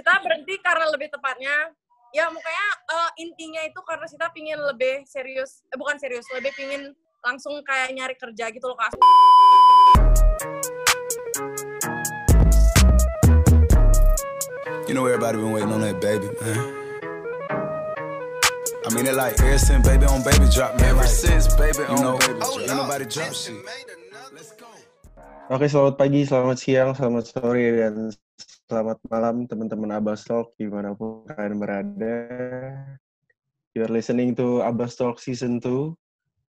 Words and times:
Sita 0.00 0.16
berhenti 0.24 0.56
karena 0.64 0.88
lebih 0.88 1.12
tepatnya 1.12 1.76
ya 2.16 2.24
makanya 2.32 2.66
uh, 2.88 3.12
intinya 3.20 3.60
itu 3.68 3.76
karena 3.84 4.08
Sita 4.08 4.32
pingin 4.32 4.56
lebih 4.56 5.04
serius 5.04 5.60
eh 5.68 5.76
bukan 5.76 6.00
serius 6.00 6.24
lebih 6.32 6.56
pingin 6.56 6.96
langsung 7.20 7.60
kayak 7.60 7.92
nyari 7.92 8.16
kerja 8.16 8.48
gitu 8.48 8.64
loh 8.64 8.80
kak 8.80 8.96
You 14.88 14.96
know 14.96 15.04
everybody 15.04 15.36
been 15.36 15.52
waiting 15.52 15.68
on 15.68 15.84
that 15.84 16.00
baby, 16.00 16.32
man. 16.40 16.56
I 18.82 18.88
mean 18.96 19.04
it 19.04 19.20
like 19.20 19.36
ever 19.36 19.60
since 19.60 19.84
baby 19.84 20.08
on 20.08 20.24
baby 20.24 20.48
drop, 20.48 20.80
man. 20.80 20.96
Ever 20.96 21.04
since 21.04 21.52
baby 21.60 21.84
on 21.92 22.00
know, 22.00 22.16
baby 22.16 22.40
drop, 22.40 22.56
ain't 22.56 22.72
nobody 22.72 23.04
drop 23.04 23.36
shit. 23.36 23.60
Let's 24.32 24.56
go. 24.56 24.72
Oke, 25.52 25.68
selamat 25.68 25.94
pagi, 26.00 26.24
selamat 26.24 26.56
siang, 26.56 26.90
selamat 26.96 27.36
sore, 27.36 27.68
dan 27.76 28.16
selamat 28.70 29.02
malam 29.10 29.50
teman-teman 29.50 29.98
Abbas 29.98 30.22
Talk 30.22 30.54
di 30.54 30.70
mana 30.70 30.94
pun 30.94 31.26
kalian 31.26 31.58
berada. 31.58 32.14
You're 33.74 33.90
listening 33.90 34.38
to 34.38 34.62
Abbas 34.62 34.94
Talk 34.94 35.18
Season 35.18 35.58
2. 35.58 35.90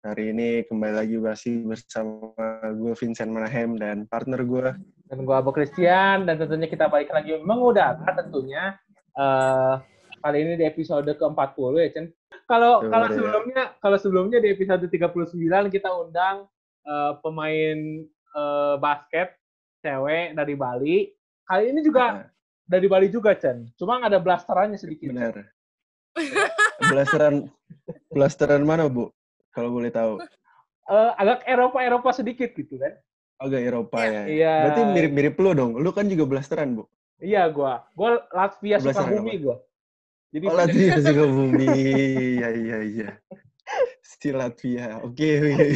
Hari 0.05 0.29
ini 0.29 0.61
kembali 0.69 1.01
lagi 1.01 1.17
masih 1.17 1.65
bersama 1.65 2.29
gue 2.77 2.93
Vincent 2.93 3.33
Manahem 3.33 3.73
dan 3.73 4.05
partner 4.05 4.37
gue. 4.45 4.69
Dan 5.09 5.25
gue 5.25 5.33
Abu 5.33 5.49
Christian 5.49 6.29
dan 6.29 6.37
tentunya 6.37 6.69
kita 6.69 6.93
balik 6.93 7.09
lagi 7.09 7.41
mengudara 7.41 8.05
tentunya 8.13 8.77
uh, 9.17 9.81
kali 10.21 10.45
ini 10.45 10.61
di 10.61 10.65
episode 10.69 11.09
ke-40 11.09 11.73
ya 11.81 11.89
Chen. 11.89 12.05
Kalau 12.45 12.85
kalau 12.85 13.09
sebelumnya 13.09 13.63
kalau 13.81 13.97
sebelumnya 13.97 14.37
di 14.37 14.53
episode 14.53 14.85
39 14.85 15.25
kita 15.73 15.89
undang 15.89 16.45
uh, 16.85 17.17
pemain 17.25 18.05
uh, 18.37 18.77
basket 18.77 19.33
cewek 19.81 20.37
dari 20.37 20.53
Bali. 20.53 21.20
Kali 21.47 21.63
ini 21.71 21.79
juga 21.81 22.03
nah. 22.21 22.27
dari 22.65 22.87
Bali 22.89 23.07
juga 23.07 23.33
Chen. 23.37 23.69
Cuma 23.79 24.01
ada 24.01 24.17
blasterannya 24.17 24.77
sedikit. 24.77 25.11
Benar. 25.13 25.47
blasteran 26.91 27.47
blasteran 28.11 28.67
mana, 28.67 28.91
Bu? 28.91 29.07
kalau 29.51 29.69
boleh 29.71 29.91
tahu? 29.91 30.19
Uh, 30.87 31.11
agak 31.15 31.45
Eropa-Eropa 31.47 32.09
sedikit 32.15 32.51
gitu 32.55 32.79
kan. 32.79 32.95
Agak 33.39 33.61
Eropa 33.61 33.99
ya. 34.03 34.23
Iya. 34.27 34.55
Berarti 34.67 34.81
mirip-mirip 34.95 35.35
lu 35.39 35.51
dong. 35.55 35.71
Lu 35.77 35.91
kan 35.91 36.07
juga 36.07 36.23
blasteran, 36.27 36.75
Bu. 36.75 36.83
Iya, 37.21 37.47
gua. 37.53 37.85
Gua 37.93 38.25
Latvia 38.33 38.81
Sukabumi 38.81 39.35
gua. 39.43 39.61
Jadi 40.31 40.45
oh, 40.47 40.55
Latvia 40.55 40.95
Sukabumi. 41.03 41.67
Iya, 42.39 42.49
iya, 42.55 42.77
iya. 42.81 43.09
Si 44.01 44.33
Latvia. 44.33 44.99
Oke, 45.05 45.15
okay, 45.15 45.35
okay. 45.53 45.71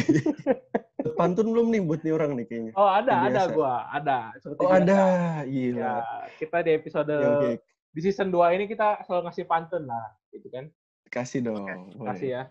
Pantun 1.16 1.48
belum 1.50 1.72
nih 1.72 1.80
buat 1.82 2.00
nih 2.04 2.12
orang 2.12 2.36
nih 2.36 2.46
kayaknya. 2.46 2.72
Oh, 2.76 2.88
ada, 2.88 3.24
Biasa. 3.24 3.32
ada 3.32 3.42
gua. 3.52 3.74
Ada. 3.88 4.18
Seperti 4.40 4.62
oh, 4.62 4.68
biasa. 4.68 4.84
ada. 4.84 5.00
Iya. 5.48 5.74
Ya, 5.76 5.94
kita 6.36 6.56
di 6.60 6.70
episode 6.76 7.16
okay, 7.16 7.32
okay. 7.32 7.54
di 7.96 8.00
season 8.04 8.28
2 8.28 8.56
ini 8.56 8.64
kita 8.68 9.00
selalu 9.08 9.22
ngasih 9.28 9.44
pantun 9.48 9.84
lah, 9.88 10.06
gitu 10.30 10.48
kan. 10.52 10.68
Kasih 11.08 11.40
dong. 11.40 11.64
Okay. 11.64 12.06
Kasih 12.06 12.28
ya. 12.28 12.42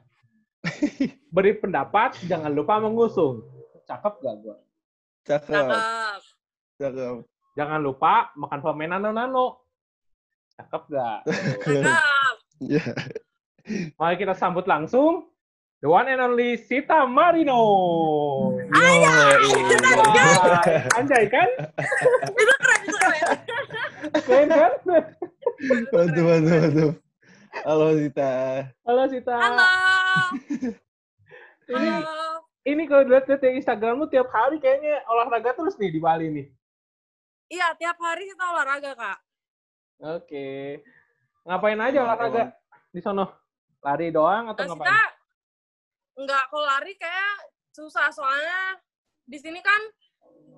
Beri 1.35 1.53
pendapat, 1.61 2.17
jangan 2.25 2.49
lupa 2.49 2.81
mengusung. 2.81 3.45
Cakep 3.85 4.13
gak 4.25 4.35
gua? 4.41 4.57
Cakep. 5.29 5.65
Cakep. 6.81 7.15
Jangan 7.55 7.79
lupa 7.79 8.33
makan 8.33 8.59
permen 8.65 8.89
nano-nano. 8.91 9.61
Cakep 10.57 10.83
gak? 10.89 11.19
Cakep. 11.63 12.35
Ya. 12.65 12.85
Mari 13.97 14.15
kita 14.17 14.33
sambut 14.37 14.65
langsung 14.65 15.29
the 15.85 15.91
one 15.93 16.09
and 16.09 16.17
only 16.17 16.57
Sita 16.57 17.05
Marino. 17.05 17.61
Ayah, 18.73 19.37
Anjay 20.97 21.29
kan? 21.29 21.49
itu 22.25 22.53
keren, 22.57 22.81
itu 22.81 22.97
keren. 22.97 23.21
Keren 24.25 24.47
kan? 24.49 24.71
Bantu, 25.93 26.21
bantu, 26.25 26.51
bantu. 26.57 26.87
Halo 27.61 27.87
Sita. 28.01 28.33
Halo 28.81 29.03
Sita. 29.13 29.37
Halo. 29.37 29.65
ini 31.69 31.93
ini 32.65 32.83
kalau 32.89 33.05
lihat 33.05 33.29
lihat 33.29 33.45
Instagram 33.45 34.01
lu 34.01 34.09
tiap 34.09 34.25
hari 34.33 34.57
kayaknya 34.57 35.05
olahraga 35.05 35.53
terus 35.53 35.77
nih 35.77 35.93
di 35.93 36.01
Bali 36.01 36.33
nih. 36.33 36.49
Iya, 37.53 37.77
tiap 37.77 38.01
hari 38.01 38.25
kita 38.25 38.41
olahraga, 38.41 38.91
Kak. 38.97 39.17
Oke. 40.01 40.81
Ngapain 41.45 41.77
aja 41.77 42.01
olahraga 42.01 42.57
di 42.89 43.05
sono? 43.05 43.29
Lari 43.85 44.09
doang 44.09 44.49
atau 44.49 44.65
nah, 44.65 44.73
ngapain? 44.73 44.89
Kita 44.89 45.14
enggak, 46.15 46.43
kalau 46.51 46.65
lari 46.65 46.93
kayak 46.95 47.35
susah 47.75 48.07
soalnya 48.11 48.79
di 49.27 49.37
sini 49.41 49.59
kan 49.59 49.81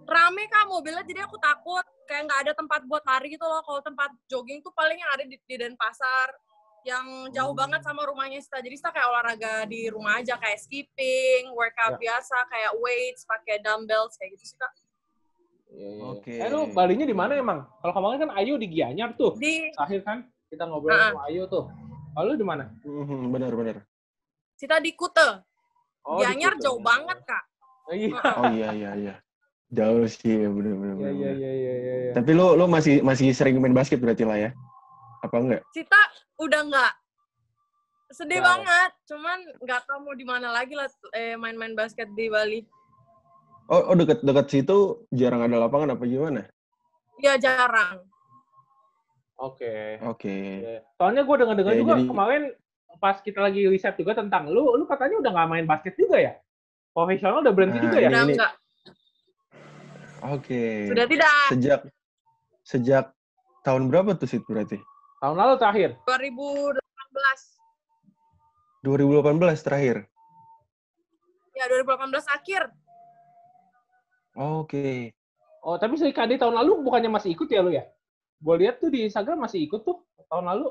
rame 0.07 0.47
kak 0.47 0.69
mobilnya 0.69 1.03
jadi 1.03 1.25
aku 1.25 1.35
takut 1.41 1.83
kayak 2.07 2.29
nggak 2.29 2.39
ada 2.47 2.53
tempat 2.55 2.81
buat 2.87 3.03
lari 3.03 3.33
gitu 3.35 3.43
loh 3.43 3.59
kalau 3.65 3.81
tempat 3.83 4.13
jogging 4.31 4.63
tuh 4.63 4.71
paling 4.71 4.95
yang 4.95 5.11
ada 5.11 5.23
di, 5.27 5.35
di 5.35 5.55
Denpasar 5.59 6.29
yang 6.87 7.27
jauh 7.35 7.51
hmm. 7.51 7.61
banget 7.67 7.81
sama 7.83 8.07
rumahnya 8.07 8.39
Sita. 8.39 8.63
Jadi 8.63 8.79
Sita 8.79 8.95
kayak 8.95 9.11
olahraga 9.11 9.67
di 9.67 9.91
rumah 9.91 10.23
aja 10.23 10.39
kayak 10.39 10.55
skipping, 10.55 11.51
workout 11.51 11.99
ya. 11.99 12.15
biasa 12.15 12.37
kayak 12.47 12.73
weights, 12.79 13.27
pakai 13.27 13.59
dumbbells 13.59 14.15
kayak 14.15 14.39
gitu 14.39 14.55
sih 14.55 14.57
Kak. 14.57 14.71
Iya, 15.67 15.89
iya. 15.91 16.03
Oke. 16.07 16.31
Okay. 16.39 16.47
Eh 16.47 16.47
lu 16.47 16.71
Balinya 16.71 17.03
di 17.03 17.11
mana 17.11 17.35
emang? 17.35 17.67
Kalau 17.83 17.91
kemarin 17.91 18.19
kan 18.23 18.31
Ayu 18.39 18.55
di 18.55 18.71
Gianyar 18.71 19.19
tuh. 19.19 19.35
Di 19.35 19.67
akhir 19.75 19.99
kan 20.07 20.23
kita 20.47 20.63
ngobrol 20.63 20.95
uh 20.95 20.99
-uh. 20.99 21.11
sama 21.11 21.21
Ayu 21.27 21.43
tuh. 21.51 21.67
Lalu 22.15 22.31
di 22.39 22.45
mana? 22.47 22.71
Hmm, 22.87 23.35
benar 23.35 23.51
benar. 23.51 23.75
Sita 24.55 24.79
di 24.79 24.95
Kute. 24.95 25.43
Oh, 26.07 26.23
Gianyar 26.23 26.55
Kute. 26.55 26.63
jauh 26.63 26.79
banget, 26.79 27.19
Kak. 27.27 27.43
Oh 27.91 27.95
iya. 27.95 28.19
Oh 28.39 28.43
iya 28.47 28.69
iya 28.71 28.91
iya. 28.95 29.15
Jauh 29.67 30.07
sih, 30.07 30.47
benar 30.47 30.73
benar. 30.79 30.95
Iya 31.11 31.11
iya 31.11 31.31
iya 31.35 31.51
iya 31.75 31.95
iya. 32.07 32.11
Tapi 32.15 32.31
lu 32.31 32.55
lu 32.55 32.71
masih 32.71 33.03
masih 33.03 33.35
sering 33.35 33.59
main 33.59 33.75
basket 33.75 33.99
berarti 33.99 34.23
lah 34.23 34.39
ya? 34.39 34.49
Apa 35.19 35.35
enggak? 35.43 35.61
Sita 35.75 35.99
udah 36.39 36.63
enggak. 36.63 36.93
Sedih 38.15 38.39
wow. 38.39 38.47
banget. 38.55 38.91
Cuman 39.11 39.37
nggak 39.59 39.81
tahu 39.83 39.99
mau 40.07 40.15
di 40.15 40.23
mana 40.23 40.47
lagi 40.55 40.71
lah 40.79 40.87
eh, 41.11 41.35
main-main 41.35 41.75
basket 41.75 42.07
di 42.15 42.31
Bali. 42.31 42.63
Oh, 43.67 43.91
oh 43.91 43.95
dekat-dekat 43.99 44.47
situ 44.47 45.03
jarang 45.11 45.43
ada 45.43 45.59
lapangan 45.59 45.99
apa 45.99 46.07
gimana? 46.07 46.47
Iya 47.19 47.35
jarang. 47.35 48.07
Oke. 49.37 49.99
Okay. 49.99 50.07
Oke. 50.07 50.35
Okay. 50.63 50.79
Soalnya 50.95 51.27
gue 51.27 51.35
dengar-dengar 51.35 51.75
juga 51.75 51.93
jadi... 51.99 52.07
kemarin 52.07 52.43
pas 52.97 53.21
kita 53.21 53.39
lagi 53.39 53.65
riset 53.69 53.95
juga 53.95 54.17
tentang 54.17 54.49
lu, 54.49 54.75
lu 54.75 54.85
katanya 54.89 55.21
udah 55.21 55.31
nggak 55.33 55.49
main 55.49 55.65
basket 55.69 55.93
juga 55.95 56.17
ya? 56.17 56.33
Profesional 56.91 57.45
udah 57.45 57.53
berhenti 57.53 57.77
nah, 57.77 57.85
juga 57.85 57.97
ya? 58.01 58.09
Udah 58.09 58.23
enggak. 58.25 58.53
Oke. 60.25 60.41
Okay. 60.41 60.89
Sudah 60.89 61.05
tidak. 61.05 61.31
Sejak 61.53 61.79
sejak 62.65 63.05
tahun 63.61 63.87
berapa 63.87 64.17
tuh 64.17 64.27
sih 64.27 64.41
berarti? 64.41 64.81
Tahun 65.21 65.35
lalu 65.37 65.53
terakhir? 65.61 65.89
2018. 66.05 66.81
2018 68.85 69.65
terakhir? 69.65 69.95
Ya, 71.57 71.65
2018 71.69 72.37
akhir. 72.37 72.61
Oke. 74.37 74.69
Okay. 74.69 74.95
Oh, 75.65 75.75
tapi 75.81 75.97
si 75.97 76.13
KD 76.13 76.37
tahun 76.37 76.53
lalu 76.53 76.85
bukannya 76.85 77.09
masih 77.09 77.33
ikut 77.33 77.49
ya 77.49 77.65
lu 77.65 77.73
ya? 77.73 77.83
Gue 78.37 78.55
lihat 78.61 78.77
tuh 78.77 78.93
di 78.93 79.09
Instagram 79.09 79.49
masih 79.49 79.65
ikut 79.65 79.81
tuh 79.81 80.05
tahun 80.29 80.45
lalu. 80.53 80.69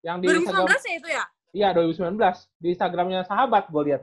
Yang 0.00 0.16
di 0.22 0.26
2019 0.30 0.46
Instagram... 0.46 0.78
ya 0.80 0.94
itu 0.96 1.08
ya? 1.10 1.24
Iya, 1.50 1.74
2019. 1.74 2.14
Di 2.62 2.68
Instagramnya 2.74 3.26
sahabat 3.26 3.66
gue 3.70 3.82
lihat. 3.90 4.02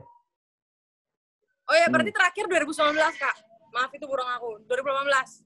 Oh 1.68 1.76
ya, 1.76 1.88
berarti 1.92 2.12
hmm. 2.12 2.18
terakhir 2.18 2.44
2019, 2.48 2.96
Kak. 3.20 3.36
Maaf 3.72 3.92
itu 3.92 4.04
burung 4.08 4.28
aku. 4.28 4.60
2018. 4.64 5.44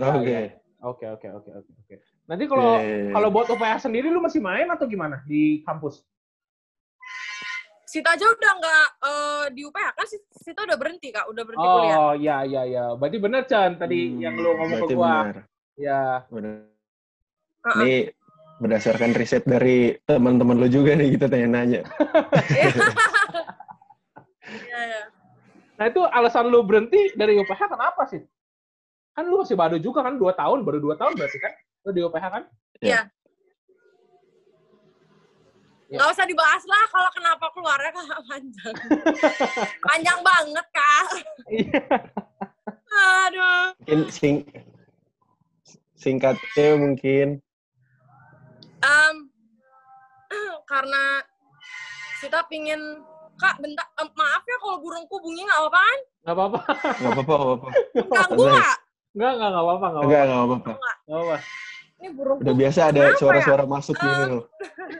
Oke. 0.00 0.20
Okay. 0.20 0.44
Oke, 0.82 1.06
oke, 1.06 1.28
oke, 1.30 1.50
oke, 1.62 1.70
oke. 1.86 1.94
Nanti 2.26 2.44
kalau 2.50 2.74
yeah. 2.74 2.82
Iya, 2.82 2.98
iya. 3.06 3.12
kalau 3.14 3.28
buat 3.30 3.46
UPH 3.54 3.86
sendiri 3.86 4.10
lu 4.10 4.18
masih 4.18 4.42
main 4.42 4.66
atau 4.66 4.90
gimana 4.90 5.22
di 5.30 5.62
kampus? 5.62 6.02
Sita 7.86 8.18
aja 8.18 8.24
udah 8.24 8.52
nggak 8.56 8.86
uh, 9.04 9.44
di 9.52 9.62
UPH 9.62 9.88
kan 9.94 10.06
Sita 10.42 10.66
udah 10.66 10.74
berhenti 10.74 11.14
kak, 11.14 11.28
udah 11.30 11.42
berhenti 11.46 11.68
oh, 11.68 11.74
kuliah. 11.78 11.96
Oh 12.02 12.12
iya 12.18 12.36
iya 12.42 12.62
iya, 12.66 12.84
berarti 12.98 13.18
bener 13.22 13.46
Chan 13.46 13.78
tadi 13.78 14.10
hmm, 14.10 14.18
yang 14.26 14.34
lu 14.34 14.50
ngomong 14.58 14.78
ke 14.82 14.86
gua. 14.96 15.14
Bener. 15.22 15.38
Ya. 15.78 16.02
Bener. 16.26 16.66
Uh 17.62 17.68
-uh. 17.68 17.82
Ini 17.86 17.94
berdasarkan 18.62 19.10
riset 19.18 19.42
dari 19.42 19.98
teman-teman 20.06 20.54
lu 20.54 20.70
juga 20.70 20.94
nih 20.94 21.18
kita 21.18 21.26
tanya-nanya. 21.26 21.82
Iya, 24.52 24.80
iya. 24.84 25.02
Nah 25.80 25.86
itu 25.88 26.02
alasan 26.02 26.50
lu 26.52 26.60
berhenti 26.66 27.14
dari 27.16 27.40
UPH 27.40 27.72
kenapa 27.72 28.04
sih? 28.10 28.20
Kan 29.16 29.28
lu 29.28 29.40
masih 29.40 29.56
baru 29.56 29.76
juga 29.80 30.04
kan, 30.04 30.18
dua 30.20 30.36
tahun, 30.36 30.64
baru 30.66 30.78
dua 30.82 30.94
tahun 30.98 31.16
berarti 31.16 31.38
kan? 31.40 31.52
Lu 31.88 31.90
di 31.94 32.02
UPH 32.04 32.24
kan? 32.28 32.42
Iya. 32.84 33.08
Ya. 35.88 35.98
Gak 36.00 36.08
usah 36.16 36.24
dibahas 36.24 36.64
lah 36.64 36.84
kalau 36.88 37.10
kenapa 37.12 37.46
keluarnya 37.52 37.90
kan 37.92 38.04
panjang. 38.28 38.74
panjang 39.84 40.18
banget, 40.24 40.66
Kak. 40.72 41.06
Iya. 41.48 41.80
Aduh. 42.92 43.64
Mungkin 43.84 44.00
sing 44.08 44.34
singkatnya 45.96 46.80
mungkin. 46.80 47.44
Um, 48.82 49.16
karena 50.70 51.22
kita 52.22 52.46
pingin 52.46 52.80
Kak, 53.40 53.58
bentar, 53.58 53.86
um, 53.98 54.06
maaf 54.14 54.44
ya 54.46 54.56
kalau 54.60 54.78
burungku 54.78 55.18
bunyi 55.18 55.42
nggak 55.42 55.60
apa-apa 55.66 55.80
kan? 55.82 56.00
Nggak 56.22 56.34
apa-apa. 56.36 56.58
Nggak 56.62 57.12
apa-apa, 57.12 57.34
nggak 57.34 57.42
apa-apa. 57.42 57.68
Ganggu 58.12 58.44
nggak? 58.44 58.76
Nggak, 59.12 59.32
nggak, 59.32 59.50
nggak 59.50 59.64
apa-apa. 59.64 59.86
Nggak, 59.88 60.04
nggak 60.06 60.38
apa-apa. 60.38 60.72
Nggak 61.06 61.18
apa-apa. 61.18 61.38
ini 62.02 62.08
burung 62.18 62.38
Udah 62.42 62.54
biasa 62.58 62.80
ada 62.90 63.00
ya? 63.02 63.10
suara-suara 63.14 63.64
masuk 63.66 63.94
gini 63.94 64.22
loh. 64.26 64.44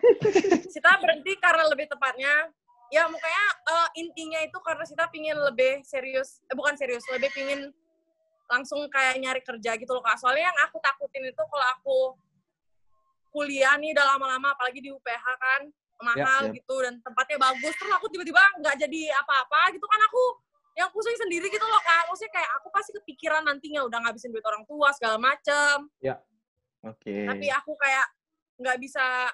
kita 0.74 0.90
berhenti 1.02 1.32
karena 1.38 1.64
lebih 1.66 1.86
tepatnya 1.90 2.50
ya 2.92 3.08
makanya 3.08 3.46
eh, 3.72 3.88
intinya 4.04 4.40
itu 4.44 4.58
karena 4.60 4.84
kita 4.84 5.04
pingin 5.08 5.38
lebih 5.40 5.80
serius 5.82 6.44
eh, 6.46 6.54
bukan 6.54 6.76
serius 6.76 7.02
lebih 7.08 7.32
pingin 7.32 7.72
langsung 8.52 8.84
kayak 8.92 9.16
nyari 9.16 9.40
kerja 9.40 9.80
gitu 9.80 9.90
loh 9.96 10.04
kak 10.04 10.20
soalnya 10.20 10.52
yang 10.52 10.58
aku 10.68 10.76
takutin 10.84 11.24
itu 11.24 11.42
kalau 11.48 11.66
aku 11.72 11.98
kuliah 13.32 13.74
nih 13.80 13.96
udah 13.96 14.04
lama-lama 14.14 14.52
apalagi 14.52 14.78
di 14.78 14.92
UPH 14.92 15.24
kan 15.40 15.62
mahal 16.02 16.50
siap. 16.50 16.56
gitu 16.58 16.74
dan 16.82 16.98
tempatnya 17.00 17.38
bagus 17.40 17.72
terus 17.78 17.92
aku 17.94 18.10
tiba-tiba 18.10 18.42
nggak 18.58 18.74
jadi 18.76 19.02
apa-apa 19.22 19.70
gitu 19.72 19.86
kan 19.86 20.00
aku 20.02 20.22
yang 20.74 20.88
pusing 20.90 21.14
sendiri 21.14 21.46
gitu 21.46 21.62
loh 21.62 21.78
kak 21.78 22.10
maksudnya 22.10 22.32
kayak 22.34 22.50
aku 22.58 22.68
pasti 22.68 22.90
kepikiran 22.96 23.42
nantinya 23.44 23.86
udah 23.86 23.98
ngabisin 24.02 24.34
duit 24.34 24.42
orang 24.42 24.66
tua 24.66 24.90
segala 24.92 25.16
macem 25.16 25.86
Oke. 26.82 27.14
tapi 27.24 27.46
aku 27.48 27.72
kayak 27.78 28.06
nggak 28.58 28.76
bisa 28.82 29.30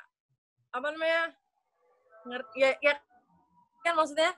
apa 0.69 0.87
namanya 0.93 1.33
ngerti 2.29 2.57
ya, 2.61 2.71
ya 2.81 2.95
kan 3.83 3.95
maksudnya 3.97 4.33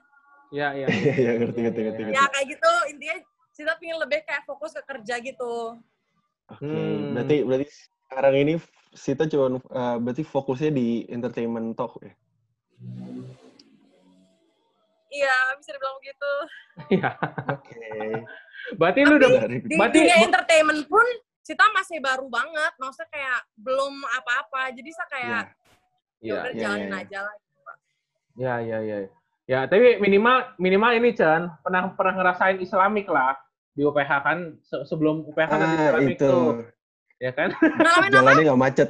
Ya, 0.51 0.75
ya. 0.75 0.83
Iya, 0.91 1.13
iya, 1.15 1.31
ngerti, 1.39 1.59
ngerti, 1.63 1.79
ngerti. 1.79 2.01
ya 2.11 2.23
kayak 2.27 2.47
gitu 2.47 2.71
intinya 2.91 3.15
kita 3.51 3.71
pengen 3.75 3.97
lebih 3.99 4.19
kayak 4.23 4.43
fokus 4.43 4.71
ke 4.71 4.83
kerja 4.83 5.15
gitu 5.19 5.79
Oke, 6.47 6.63
Hmm. 6.63 7.15
berarti 7.15 7.37
berarti 7.47 7.65
sekarang 8.07 8.35
ini 8.35 8.53
Sita 8.91 9.23
cuma 9.25 9.55
eh, 9.55 9.95
berarti 9.97 10.21
fokusnya 10.21 10.69
di 10.69 10.87
entertainment 11.07 11.73
talk 11.73 11.95
ya. 11.97 12.11
iya 15.09 15.35
bisa 15.55 15.69
dibilang 15.71 15.95
begitu 15.97 16.31
Iya. 16.89 17.09
Oke. 17.51 17.87
Berarti 18.73 18.99
lu 19.03 19.15
udah 19.15 19.29
Dari 19.37 19.57
di 19.61 19.75
Berarti- 19.75 19.99
dunia 19.99 20.17
entertainment 20.21 20.81
pun 20.87 21.03
kita 21.41 21.65
masih 21.69 21.99
baru 21.99 22.27
banget 22.27 22.73
maksudnya 22.77 23.09
kayak 23.09 23.39
belum 23.55 23.93
apa-apa 24.07 24.71
jadi 24.71 24.89
saya 24.89 25.07
kayak 25.09 25.43
Iya. 26.19 26.39
ya 26.39 26.49
iya, 26.49 26.59
jalanin 26.61 26.89
iya. 26.89 27.01
aja 27.01 27.19
lah 27.21 27.35
Ya, 28.33 28.53
ya, 28.59 28.79
ya. 28.79 28.97
Ya, 29.43 29.59
tapi 29.67 29.99
minimal 29.99 30.55
minimal 30.55 30.95
ini 30.95 31.11
Chan 31.11 31.51
pernah 31.59 31.91
pernah 31.91 32.15
ngerasain 32.15 32.57
Islamik 32.57 33.03
lah 33.05 33.35
di 33.71 33.83
UPH 33.83 34.11
kan 34.21 34.37
Se- 34.61 34.85
sebelum 34.85 35.27
UPH 35.27 35.49
kan 35.49 35.59
Ah, 35.59 35.75
Islamik 35.91 36.15
itu. 36.15 36.23
tuh. 36.23 36.63
Ya 37.21 37.31
kan? 37.31 37.53
Jalannya 38.09 38.43
nggak 38.49 38.61
macet. 38.61 38.89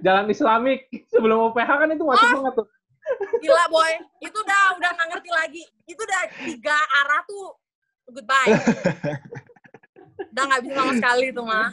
Jalan 0.00 0.26
Islamik 0.32 0.88
sebelum 1.12 1.52
UPH 1.52 1.68
kan 1.68 1.88
itu 1.92 2.04
macet 2.04 2.28
banget 2.32 2.54
tuh. 2.56 2.68
gila 3.40 3.64
boy 3.72 3.88
itu 4.20 4.36
udah 4.36 4.76
udah 4.76 4.90
nggak 4.92 5.08
ngerti 5.16 5.30
lagi 5.32 5.64
itu 5.88 5.96
udah 5.96 6.22
tiga 6.44 6.76
arah 6.76 7.24
tuh 7.24 7.56
goodbye 8.12 8.52
udah 10.36 10.42
nggak 10.44 10.60
bisa 10.68 10.76
sama 10.76 10.92
sekali 10.92 11.32
tuh 11.32 11.44
mah 11.48 11.72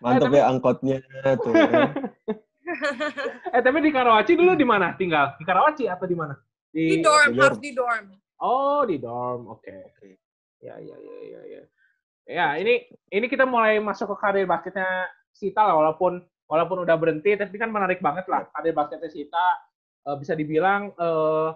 Mantap 0.00 0.32
ya 0.32 0.48
angkotnya 0.48 0.96
tuh. 1.44 1.52
ya. 1.52 1.92
Eh, 3.52 3.60
tapi 3.60 3.82
di 3.84 3.90
Karawaci 3.92 4.38
dulu 4.38 4.54
di 4.56 4.64
mana 4.64 4.94
tinggal? 4.96 5.36
Di 5.36 5.44
Karawaci 5.44 5.84
atau 5.90 6.06
di 6.08 6.16
mana? 6.16 6.32
di 6.70 7.02
dorm 7.04 7.34
di 7.34 7.36
dorm. 7.36 7.44
harus 7.44 7.60
di 7.60 7.70
dorm 7.76 8.04
Oh, 8.40 8.86
di 8.88 8.96
dorm. 8.96 9.52
Oke. 9.52 9.74
Oke. 9.90 10.16
Ya, 10.64 10.80
ya, 10.80 10.96
ya, 10.96 11.16
ya, 11.28 11.40
ya. 11.44 11.62
Ya, 12.30 12.54
ini 12.54 12.86
ini 13.10 13.26
kita 13.26 13.42
mulai 13.42 13.82
masuk 13.82 14.14
ke 14.14 14.16
karir 14.22 14.46
basketnya 14.46 15.10
Sita 15.34 15.66
lah, 15.66 15.74
walaupun 15.74 16.22
walaupun 16.46 16.86
udah 16.86 16.94
berhenti, 16.94 17.34
tapi 17.34 17.58
kan 17.58 17.74
menarik 17.74 17.98
banget 17.98 18.30
lah 18.30 18.46
karir 18.54 18.70
basketnya 18.70 19.10
Sita. 19.10 19.48
eh, 20.00 20.16
bisa 20.16 20.32
dibilang 20.32 20.94
eh, 20.96 21.48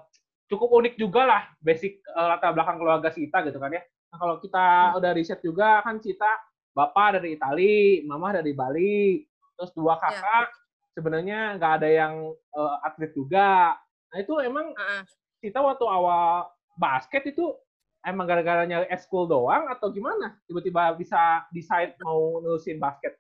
cukup 0.50 0.69
unik 0.82 0.94
juga 1.00 1.23
lah 1.25 1.43
basic 1.62 2.03
eh, 2.03 2.26
latar 2.26 2.53
belakang 2.53 2.76
keluarga 2.82 3.09
Sita 3.15 3.41
gitu 3.47 3.56
kan 3.62 3.71
ya. 3.71 3.82
Nah, 4.11 4.19
kalau 4.19 4.37
kita 4.43 4.99
udah 4.99 5.11
riset 5.15 5.41
juga 5.41 5.81
kan 5.87 6.03
Sita 6.03 6.29
bapak 6.75 7.23
dari 7.23 7.38
Itali, 7.38 8.03
mama 8.03 8.35
dari 8.35 8.50
Bali, 8.50 9.23
terus 9.55 9.71
dua 9.79 9.97
kakak 10.03 10.50
sebenarnya 10.93 11.55
nggak 11.56 11.73
ada 11.81 11.88
yang 11.88 12.15
eh, 12.35 12.76
atlet 12.82 13.15
juga. 13.15 13.79
Nah 14.11 14.19
itu 14.19 14.35
emang 14.43 14.75
Heeh. 14.75 15.03
kita 15.38 15.62
waktu 15.62 15.87
awal 15.87 16.50
basket 16.75 17.31
itu 17.31 17.55
emang 18.04 18.24
gara-garanya 18.24 18.84
eskul 18.86 19.24
doang 19.24 19.66
atau 19.66 19.88
gimana? 19.88 20.36
Tiba-tiba 20.44 20.94
bisa 20.94 21.18
decide 21.50 21.96
mau 22.00 22.38
nulisin 22.38 22.76
basket 22.76 23.16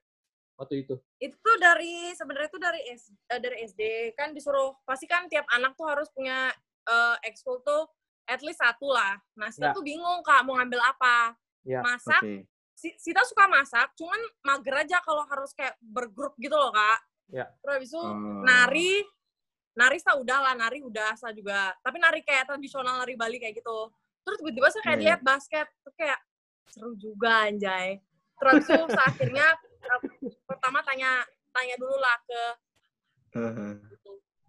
waktu 0.54 0.86
itu. 0.86 0.94
itu 1.18 1.34
tuh 1.34 1.56
dari 1.56 2.14
sebenarnya 2.14 2.46
itu 2.46 2.60
dari 2.60 2.80
S, 2.86 3.02
eh, 3.26 3.40
dari 3.42 3.56
SD 3.64 3.80
kan 4.14 4.30
disuruh 4.30 4.78
pasti 4.84 5.04
kan 5.04 5.26
tiap 5.26 5.42
anak 5.50 5.74
tuh 5.74 5.84
harus 5.84 6.06
punya 6.08 6.52
eh, 6.84 7.16
ekskul 7.24 7.58
tuh 7.60 7.88
at 8.24 8.38
least 8.38 8.60
satu 8.60 8.86
lah. 8.86 9.16
Nah, 9.34 9.48
Ya. 9.48 9.52
Sita 9.52 9.68
tuh 9.72 9.82
bingung 9.82 10.20
kak 10.20 10.44
mau 10.44 10.54
ngambil 10.54 10.80
apa. 10.80 11.34
Ya, 11.64 11.80
Masak. 11.80 12.20
Si- 12.74 12.96
Sita 12.98 13.22
suka 13.22 13.46
masak, 13.46 13.94
cuman 13.94 14.16
mager 14.42 14.74
aja 14.76 14.98
kalau 15.00 15.24
harus 15.24 15.52
kayak 15.52 15.74
bergrup 15.80 16.36
gitu 16.36 16.52
loh 16.52 16.68
kak. 16.70 16.98
Ya. 17.30 17.48
Terus 17.58 17.72
habis 17.74 17.90
itu 17.90 17.98
Oh. 17.98 18.12
nari, 18.42 19.00
nari 19.72 19.96
saya 19.96 20.16
udah 20.16 20.38
lah, 20.40 20.54
nari 20.54 20.80
udah 20.80 21.16
saya 21.16 21.32
juga. 21.32 21.72
Tapi 21.80 21.96
nari 21.96 22.20
kayak 22.20 22.46
tradisional 22.46 23.00
nari 23.00 23.14
Bali 23.14 23.38
kayak 23.38 23.56
gitu. 23.56 23.88
Terus 24.24 24.36
tiba-tiba 24.40 24.68
saya 24.72 24.82
kayak 24.82 24.90
Iya, 24.90 24.98
iya. 24.98 25.06
lihat 25.06 25.20
basket, 25.20 25.66
tuh 25.84 25.94
kayak 25.94 26.20
seru 26.66 26.92
juga 26.96 27.46
anjay. 27.46 28.00
Terus 28.40 28.64
akhirnya 29.08 29.46
eh, 29.84 30.00
pertama 30.48 30.80
tanya 30.82 31.22
tanya 31.52 31.76
dulu 31.78 31.96
lah 31.96 32.16
ke 32.24 32.42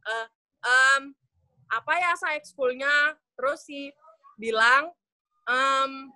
eh, 0.06 0.28
em, 0.66 1.04
apa 1.66 1.94
ya 1.98 2.12
saya 2.16 2.38
ekskulnya 2.38 3.14
terus 3.36 3.66
si 3.66 3.90
bilang 4.38 4.90
em, 5.46 6.10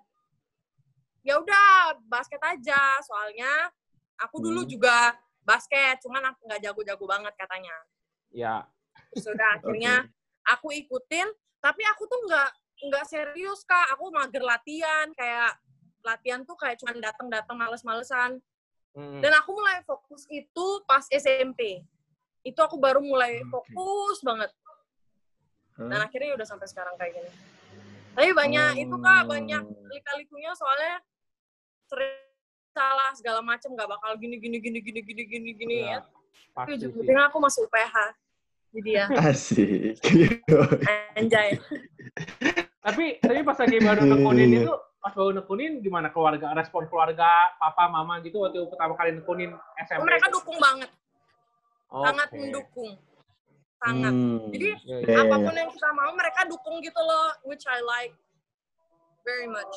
ya 1.22 1.38
udah 1.38 1.98
basket 2.08 2.42
aja 2.42 2.98
soalnya 3.04 3.70
aku 4.18 4.42
dulu 4.42 4.66
Hmm. 4.66 4.72
juga 4.72 4.98
basket 5.44 6.02
cuman 6.02 6.34
aku 6.34 6.46
nggak 6.48 6.62
jago-jago 6.64 7.06
banget 7.06 7.34
katanya 7.38 7.76
ya, 8.30 8.66
sudah 9.14 9.58
akhirnya 9.58 10.06
aku 10.54 10.70
ikutin 10.74 11.28
tapi 11.60 11.82
aku 11.86 12.06
tuh 12.06 12.20
nggak 12.30 12.50
nggak 12.88 13.06
serius 13.08 13.64
kak. 13.64 13.94
Aku 13.98 14.12
mager 14.12 14.44
latihan. 14.44 15.12
Kayak 15.14 15.60
latihan 16.00 16.42
tuh 16.48 16.56
kayak 16.56 16.80
cuman 16.80 16.98
datang-datang 17.04 17.56
males-malesan. 17.58 18.40
Mm. 18.90 19.22
dan 19.22 19.38
aku 19.38 19.54
mulai 19.54 19.86
fokus 19.86 20.26
itu 20.34 20.66
pas 20.90 21.06
SMP 21.14 21.86
itu 22.42 22.58
aku 22.58 22.74
baru 22.82 22.98
mulai 22.98 23.38
Oke. 23.46 23.48
fokus 23.54 24.18
banget. 24.26 24.50
Dan 25.78 25.94
Hah? 25.94 26.10
akhirnya 26.10 26.34
udah 26.34 26.48
sampai 26.50 26.66
sekarang 26.66 26.98
kayak 26.98 27.22
gini. 27.22 27.32
Tapi 28.18 28.34
banyak 28.34 28.82
itu 28.82 28.96
kak 28.98 29.24
banyak 29.30 29.62
Oh. 29.62 29.86
lika-likunya 29.94 30.52
soalnya 30.58 31.06
sering 31.86 32.18
salah 32.74 33.14
segala 33.14 33.46
macam 33.46 33.78
nggak 33.78 33.90
bakal 33.94 34.12
gini 34.18 34.42
gini 34.42 34.58
gini 34.58 34.80
gini 34.82 35.00
gini 35.06 35.24
gini 35.30 35.50
gini 35.54 35.76
Ya, 35.86 36.02
ya. 36.02 36.10
Tapi 36.58 36.70
ujung-ujungnya 36.82 37.30
aku 37.30 37.38
masuk 37.38 37.70
UPH 37.70 37.96
jadi 38.74 38.90
ya. 38.90 39.06
Asik. 39.30 40.02
anjay 41.20 41.62
Tapi 42.90 43.06
tapi 43.20 43.40
pas 43.42 43.56
lagi 43.56 43.78
baru 43.78 44.02
nekunin 44.04 44.50
itu 44.58 44.74
pas 45.00 45.14
baru 45.14 45.32
nekunin 45.34 45.72
gimana 45.80 46.10
keluarga 46.10 46.52
respon 46.52 46.84
keluarga 46.86 47.28
papa 47.56 47.88
mama 47.88 48.20
gitu 48.20 48.42
waktu 48.42 48.68
pertama 48.68 48.94
kali 48.94 49.16
nekunin 49.16 49.54
SMP. 49.80 50.04
mereka 50.04 50.28
dukung 50.28 50.58
banget 50.58 50.90
Oke. 51.88 52.04
sangat 52.04 52.30
mendukung 52.32 52.92
sangat 53.78 54.12
Hmm. 54.12 54.52
Jadi, 54.52 54.70
Ya, 54.84 54.92
ya. 54.92 54.98
Iya, 55.00 55.08
iya, 55.08 55.20
apa 55.24 55.36
pun 55.40 55.50
iya. 55.50 55.60
yang 55.62 55.72
kita 55.72 55.90
mau 55.94 56.12
mereka 56.12 56.42
dukung 56.46 56.76
gitu 56.80 57.00
loh 57.00 57.28
which 57.44 57.64
I 57.66 57.80
like 57.80 58.12
very 59.22 59.48
much 59.48 59.76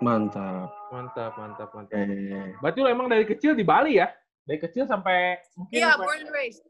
Mantap. 0.00 0.66
Mantap, 0.90 1.30
mantap, 1.36 1.70
mantap. 1.70 1.94
Iya, 1.94 2.08
iya, 2.08 2.18
iya. 2.42 2.58
Berarti 2.58 2.78
lu 2.80 2.88
emang 2.88 3.06
dari 3.06 3.22
kecil 3.22 3.54
di 3.54 3.62
Bali 3.62 3.96
ya? 3.96 4.10
Dari 4.42 4.58
kecil 4.58 4.82
sampai 4.82 5.38
mungkin 5.54 5.76
iya 5.76 5.94
sampai- 5.94 6.02
born 6.02 6.18
and 6.18 6.32
raised 6.32 6.64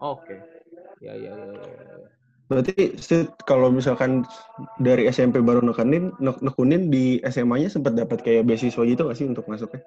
Oke. 0.00 0.34
Ya, 0.98 1.12
ya, 1.12 1.30
ya, 1.30 1.46
ya, 1.52 1.66
ya. 1.68 2.08
Berarti 2.52 3.00
Sid, 3.00 3.32
kalau 3.48 3.72
misalkan 3.72 4.28
dari 4.76 5.08
SMP 5.08 5.40
baru 5.40 5.64
nekunin, 5.64 6.12
nek- 6.20 6.44
nekunin 6.44 6.92
di 6.92 7.16
SMA-nya 7.24 7.72
sempat 7.72 7.96
dapat 7.96 8.20
kayak 8.20 8.44
beasiswa 8.44 8.84
gitu 8.84 9.08
nggak 9.08 9.16
sih 9.16 9.24
untuk 9.24 9.48
masuknya? 9.48 9.80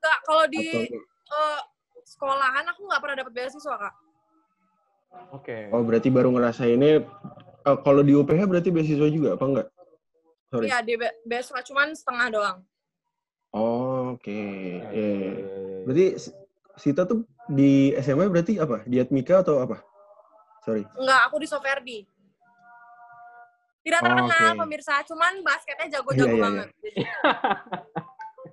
Enggak, 0.00 0.18
kalau 0.28 0.44
di 0.52 0.60
Atau- 0.60 1.00
eh, 1.32 1.60
sekolahan 2.04 2.64
aku 2.68 2.80
nggak 2.84 3.00
pernah 3.00 3.16
dapat 3.24 3.32
beasiswa 3.32 3.74
kak 3.76 3.94
Oke. 5.34 5.66
Oh 5.74 5.82
berarti 5.82 6.06
baru 6.06 6.30
ngerasainnya 6.30 7.02
eh, 7.64 7.78
kalau 7.80 8.04
di 8.04 8.12
UPH 8.12 8.44
berarti 8.44 8.68
beasiswa 8.68 9.08
juga 9.08 9.34
apa 9.34 9.44
enggak? 9.48 9.68
Sorry. 10.50 10.66
iya 10.66 10.82
di 10.82 10.94
be- 10.98 11.16
beasiswa 11.24 11.64
cuman 11.64 11.94
setengah 11.96 12.28
doang 12.28 12.58
Oh, 13.50 14.14
oke. 14.14 14.30
Ya, 14.78 14.90
ya. 14.94 15.30
Berarti 15.82 16.06
Sita 16.78 17.02
tuh 17.02 17.26
di 17.50 17.90
SMA 17.98 18.30
berarti 18.30 18.62
apa? 18.62 18.86
Di 18.86 19.02
Atmika 19.02 19.42
atau 19.42 19.58
apa? 19.58 19.82
Sorry. 20.70 20.84
Enggak, 20.94 21.20
aku 21.26 21.36
di 21.42 21.48
Soferdi. 21.50 21.98
Tidak 23.80 23.96
Oh, 23.98 24.04
terkenal 24.06 24.52
oke. 24.54 24.60
pemirsa, 24.62 24.94
cuman 25.02 25.40
basketnya 25.42 25.98
jago-jago 25.98 26.30
Iya, 26.30 26.36
iya, 26.36 26.44
banget. 26.46 26.68
Jadi, 26.78 26.90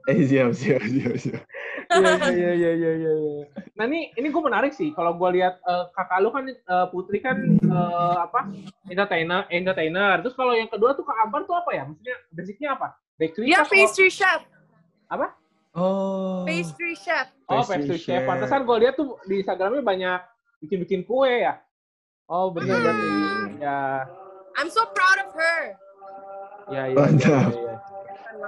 Eh 0.07 0.23
siap 0.23 0.55
siap 0.55 0.79
siap 0.87 1.15
siap. 1.19 1.43
Iya, 1.91 2.31
iya, 2.31 2.51
iya, 2.55 2.71
iya, 2.79 2.91
iya, 2.95 3.11
iya. 3.11 3.43
Nah 3.75 3.91
ini 3.91 4.15
ini 4.15 4.31
gue 4.31 4.39
menarik 4.39 4.71
sih. 4.71 4.95
Kalau 4.95 5.19
gue 5.19 5.29
lihat 5.35 5.59
eh, 5.59 5.83
kakak 5.91 6.23
lu 6.23 6.31
kan 6.31 6.47
eh, 6.47 6.85
Putri 6.95 7.19
kan 7.19 7.35
eh, 7.59 8.15
apa 8.15 8.47
entertainer, 8.87 9.43
entertainer. 9.51 10.23
Terus 10.23 10.31
kalau 10.39 10.55
yang 10.55 10.71
kedua 10.71 10.95
tuh 10.95 11.03
Kak 11.03 11.27
Ambar 11.27 11.43
tuh 11.43 11.59
apa 11.59 11.75
ya? 11.75 11.83
Maksudnya 11.83 12.15
basicnya 12.31 12.69
apa? 12.79 12.87
Bakery 13.19 13.51
kah? 13.51 13.67
pastry 13.67 14.07
chef. 14.07 14.47
Apa? 15.11 15.35
Oh. 15.75 16.47
Pastry 16.47 16.95
chef. 16.95 17.27
Oh, 17.51 17.59
Pastry 17.59 17.83
pastry 17.83 17.99
chef. 17.99 18.23
chef. 18.23 18.27
Pantesan 18.31 18.63
gue 18.63 18.77
lihat 18.87 18.95
tuh 18.95 19.19
di 19.27 19.43
Instagramnya 19.43 19.83
banyak 19.83 20.19
bikin-bikin 20.63 21.03
kue 21.03 21.43
ya. 21.43 21.59
Oh, 22.27 22.51
bener 22.51 22.67
Hmm. 22.69 22.83
berarti. 22.83 23.09
Ya, 23.57 23.79
I'm 24.53 24.67
so 24.67 24.83
proud 24.91 25.17
of 25.17 25.31
her. 25.33 25.59
ya, 26.67 26.83
ya. 26.83 26.83
ya, 26.85 26.95
Mantap. 26.97 27.49
ya, 27.49 27.61
ya. 27.63 27.75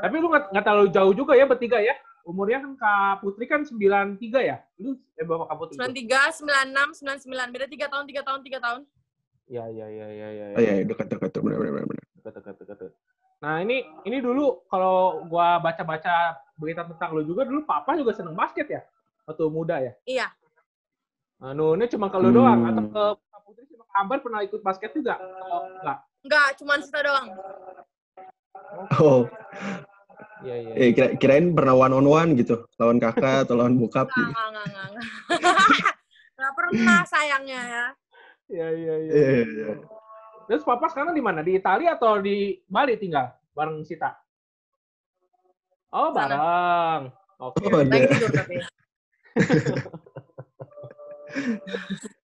Tapi 0.01 0.15
lu 0.15 0.27
nggak 0.27 0.51
terlalu 0.59 0.87
jauh 0.91 1.13
juga 1.13 1.33
ya 1.33 1.47
bertiga 1.47 1.79
ya. 1.79 1.95
Umurnya 2.21 2.59
kan 2.59 2.75
Kak 2.75 3.23
Putri 3.23 3.47
kan 3.47 3.63
93 3.63 4.43
ya? 4.43 4.59
Lu 4.77 4.99
eh 5.15 5.23
berapa 5.23 5.47
Kak 5.47 5.55
Putri? 5.57 5.75
93, 5.79 6.35
96, 6.35 6.99
99. 6.99 7.49
Beda 7.49 7.65
3 7.65 7.87
tahun, 7.87 8.03
3 8.05 8.21
tahun, 8.21 8.39
3 8.43 8.59
tahun. 8.59 8.81
Iya, 9.49 9.65
iya, 9.65 9.87
iya, 9.87 10.07
iya, 10.09 10.27
iya. 10.29 10.45
Oh 10.53 10.61
iya, 10.61 10.73
dekat-dekat 10.83 11.29
tuh, 11.31 11.41
benar-benar. 11.41 11.87
benar. 11.87 12.05
Dekat, 12.19 12.33
dekat, 12.37 12.55
dekat, 12.59 12.77
dekat. 12.77 12.93
Nah, 13.39 13.63
ini 13.63 13.81
ini 14.03 14.19
dulu 14.19 14.67
kalau 14.67 15.23
gua 15.25 15.57
baca-baca 15.57 16.35
berita 16.53 16.83
tentang 16.83 17.15
lu 17.15 17.23
juga 17.23 17.47
dulu 17.47 17.63
papa 17.63 17.95
juga 17.95 18.11
seneng 18.11 18.35
basket 18.35 18.67
ya? 18.67 18.83
Waktu 19.23 19.47
muda 19.47 19.79
ya? 19.79 19.93
Iya. 20.03 20.27
Nah, 21.39 21.55
Nune 21.55 21.87
cuma 21.87 22.11
kalau 22.11 22.29
Hmm. 22.29 22.35
doang 22.35 22.61
atau 22.67 22.83
ke 22.83 23.03
Kak 23.25 23.41
Putri 23.41 23.63
sama 23.65 23.78
Kak 23.78 23.78
Ambar 23.95 24.21
pernah 24.21 24.45
ikut 24.45 24.61
basket 24.61 24.93
juga? 24.93 25.17
Oh, 25.49 25.65
enggak. 25.81 25.97
Enggak, 26.21 26.47
cuman 26.61 26.77
Sita 26.85 26.99
doang. 27.01 27.27
Oh, 29.01 29.25
Iya, 30.39 30.55
iya. 30.55 30.71
eh, 30.71 30.89
kira 30.95 31.07
kirain 31.19 31.51
pernah 31.51 31.75
one 31.75 31.91
on 31.99 32.07
one 32.07 32.31
gitu, 32.39 32.63
lawan 32.79 32.95
kakak 32.95 33.43
atau 33.43 33.59
lawan 33.59 33.75
bokap 33.75 34.07
gitu. 34.07 34.31
enggak, 34.31 34.47
enggak, 34.47 34.87
enggak. 34.87 35.05
Enggak 36.39 36.53
pernah 36.55 36.99
sayangnya 37.03 37.61
ya. 37.67 37.85
Iya, 38.47 38.67
iya, 38.71 38.93
iya. 38.95 39.11
Iya, 39.11 39.27
iya, 39.27 39.43
iya. 39.51 39.69
Terus 40.47 40.63
papa 40.63 40.87
sekarang 40.87 41.11
di 41.11 41.19
mana? 41.19 41.43
Di 41.43 41.59
Italia 41.59 41.99
atau 41.99 42.23
di 42.23 42.55
Bali 42.63 42.95
tinggal 42.95 43.35
bareng 43.51 43.83
Sita? 43.83 44.15
Oh, 45.91 46.15
bareng. 46.15 47.11
Oke. 47.43 47.67
Oh, 47.67 47.83
ada. 47.83 47.91
Lagi 47.91 48.07
tidur 48.07 48.31
tapi. 48.31 48.55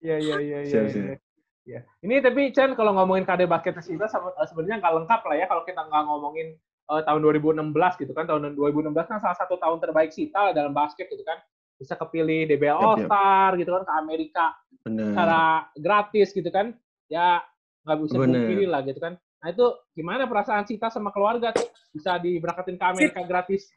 Iya, 0.06 0.18
iya, 0.22 0.38
iya, 0.42 0.60
iya. 0.62 1.18
Ya. 1.66 1.82
Ini 2.06 2.22
tapi 2.22 2.54
Chan 2.54 2.78
kalau 2.78 2.94
ngomongin 2.94 3.26
kader 3.26 3.50
basket 3.50 3.82
Sita 3.82 4.06
sama- 4.06 4.38
eh, 4.38 4.46
sebenarnya 4.46 4.86
nggak 4.86 4.94
lengkap 5.02 5.22
lah 5.26 5.36
ya 5.36 5.46
kalau 5.50 5.66
kita 5.66 5.82
nggak 5.82 6.04
ngomongin 6.06 6.48
eh, 6.86 7.02
tahun 7.02 7.20
2016 7.26 7.74
gitu 7.98 8.14
kan. 8.14 8.30
Tahun 8.30 8.54
2016 8.54 9.10
kan 9.10 9.18
salah 9.18 9.34
satu 9.34 9.58
tahun 9.58 9.82
terbaik 9.82 10.14
Sita 10.14 10.54
dalam 10.54 10.72
basket 10.72 11.10
gitu 11.10 11.26
kan. 11.26 11.42
Bisa 11.82 11.98
kepilih 11.98 12.46
DBL. 12.46 12.78
All 12.78 13.02
Star 13.02 13.58
gitu 13.58 13.74
kan 13.74 13.84
ke 13.84 13.94
Amerika 13.98 14.46
Benar. 14.86 15.06
secara 15.10 15.42
gratis 15.74 16.30
gitu 16.32 16.50
kan. 16.54 16.78
Ya 17.10 17.42
nggak 17.82 17.98
bisa 18.06 18.16
Bener. 18.22 18.46
dipilih 18.46 18.70
lah 18.70 18.82
gitu 18.86 19.02
kan. 19.02 19.18
Nah 19.18 19.48
itu 19.50 19.66
gimana 19.98 20.30
perasaan 20.30 20.70
Sita 20.70 20.94
sama 20.94 21.10
keluarga 21.10 21.50
tuh 21.50 21.66
bisa 21.90 22.22
diberangkatin 22.22 22.78
ke 22.78 22.86
Amerika 22.86 23.26
gratis? 23.26 23.74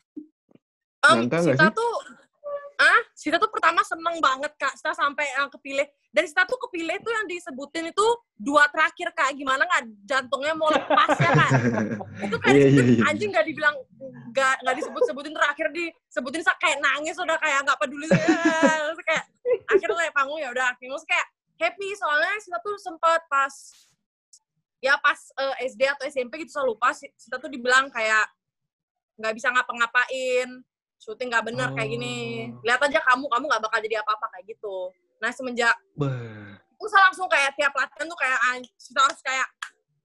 Um, 1.09 1.25
Sita 1.25 1.73
tuh 1.73 1.92
Sita 3.18 3.34
tuh 3.34 3.50
pertama 3.50 3.82
seneng 3.82 4.22
banget 4.22 4.54
kak. 4.54 4.78
Sita 4.78 4.94
sampai 4.94 5.26
yang 5.34 5.50
kepilih. 5.50 5.82
Dan 6.14 6.22
Sita 6.22 6.46
tuh 6.46 6.54
kepilih 6.54 7.02
tuh 7.02 7.10
yang 7.10 7.26
disebutin 7.26 7.90
itu 7.90 8.06
dua 8.38 8.70
terakhir 8.70 9.10
kak. 9.10 9.34
Gimana 9.34 9.66
nggak 9.66 9.82
jantungnya 10.06 10.54
mau 10.54 10.70
lepas 10.70 11.18
ya 11.18 11.30
kak? 11.34 11.50
Itu 12.30 12.37
Iya, 12.38 12.46
iya, 12.46 12.54
disebutin, 12.54 12.87
iya. 12.94 13.02
anjing 13.10 13.30
nggak 13.34 13.46
dibilang 13.50 13.75
nggak 14.30 14.54
nggak 14.62 14.76
disebut 14.78 15.02
sebutin 15.02 15.34
terakhir 15.34 15.66
disebutin 15.75 16.42
kayak 16.62 16.78
nangis 16.78 17.18
udah 17.18 17.34
kayak 17.42 17.58
nggak 17.66 17.78
peduli. 17.82 18.06
Ya. 18.06 18.14
Terus 18.87 19.00
kayak 19.02 19.25
akhirnya 19.66 19.96
naik 19.98 20.14
panggung 20.14 20.38
ya 20.38 20.48
udah 20.54 20.66
akhirnya. 20.70 20.98
Kayak 21.02 21.26
happy 21.58 21.88
soalnya 21.98 22.38
Sita 22.38 22.62
tuh 22.62 22.78
sempet 22.78 23.20
pas 23.26 23.50
ya 24.78 24.94
pas 25.02 25.18
eh, 25.18 25.66
SD 25.66 25.90
atau 25.90 26.06
SMP 26.06 26.46
gitu 26.46 26.54
saya 26.54 26.70
lupa. 26.70 26.94
Si- 26.94 27.10
Sita 27.18 27.42
tuh 27.42 27.50
dibilang 27.50 27.90
kayak 27.90 28.30
nggak 29.18 29.34
bisa 29.34 29.50
ngapa-ngapain 29.50 30.62
syuting 30.98 31.30
nggak 31.30 31.46
bener 31.46 31.68
kayak 31.72 31.88
gini. 31.88 32.16
Oh. 32.50 32.60
lihat 32.62 32.80
aja 32.82 32.98
kamu 33.00 33.24
kamu 33.26 33.44
nggak 33.46 33.62
bakal 33.62 33.78
jadi 33.80 33.96
apa-apa 34.02 34.26
kayak 34.34 34.44
gitu. 34.50 34.90
Nah 35.18 35.30
semenjak 35.30 35.74
saya 36.78 37.02
langsung 37.04 37.28
kayak 37.28 37.52
tiap 37.52 37.74
latihan 37.74 38.06
tuh 38.06 38.16
kayak 38.16 38.38
Sita 38.74 39.02
harus 39.02 39.20
kayak 39.20 39.48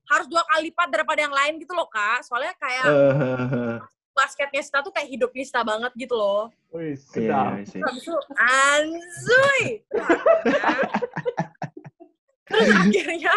harus 0.03 0.27
dua 0.27 0.43
kali 0.43 0.67
lipat 0.67 0.87
daripada 0.91 1.19
yang 1.21 1.31
lain 1.31 1.55
gitu 1.57 1.71
loh 1.71 1.87
kak. 1.87 2.21
Soalnya 2.21 2.51
kayak 2.57 2.85
Eh, 2.85 3.77
basketnya 4.17 4.61
Sita 4.61 4.83
tuh 4.83 4.91
kayak 4.91 5.09
hidup 5.09 5.29
Sita 5.33 5.63
banget 5.63 5.89
gitu 5.95 6.13
loh. 6.13 6.51
Wih, 6.69 6.93
Iya, 6.93 6.97
sedap. 6.97 7.49
iya 7.55 7.63
sih. 7.65 7.79
terus 7.79 7.87
habis 7.87 8.03
itu 8.03 8.15
anzuy! 8.35 9.61
Terus 12.43 12.69
akhirnya 12.69 13.33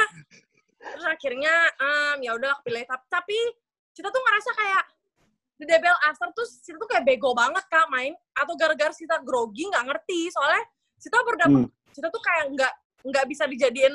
terus 0.87 1.07
akhirnya 1.07 1.55
em, 1.77 2.17
ya 2.23 2.33
udah 2.35 2.51
kepilih 2.61 2.85
tapi, 2.85 3.05
tapi 3.09 3.39
Sita 3.93 4.09
tuh 4.09 4.21
ngerasa 4.21 4.51
kayak 4.53 4.83
di 5.57 5.65
DBL 5.65 5.99
Aster 6.05 6.29
tuh 6.37 6.45
Sita 6.45 6.77
tuh 6.77 6.85
kayak 6.85 7.05
bego 7.05 7.33
banget 7.33 7.65
kak 7.67 7.89
main 7.89 8.13
atau 8.33 8.53
gara-gara 8.55 8.93
Sita 8.93 9.17
grogi 9.21 9.65
nggak 9.67 9.89
ngerti 9.89 10.29
soalnya 10.29 10.61
Sita 10.97 11.17
baru 11.25 11.37
dapet 11.41 11.61
Hmm. 11.65 11.73
Sita 11.93 12.09
tuh 12.13 12.21
kayak 12.21 12.45
nggak 12.53 12.73
nggak 13.09 13.25
bisa 13.25 13.49
dijadiin 13.49 13.95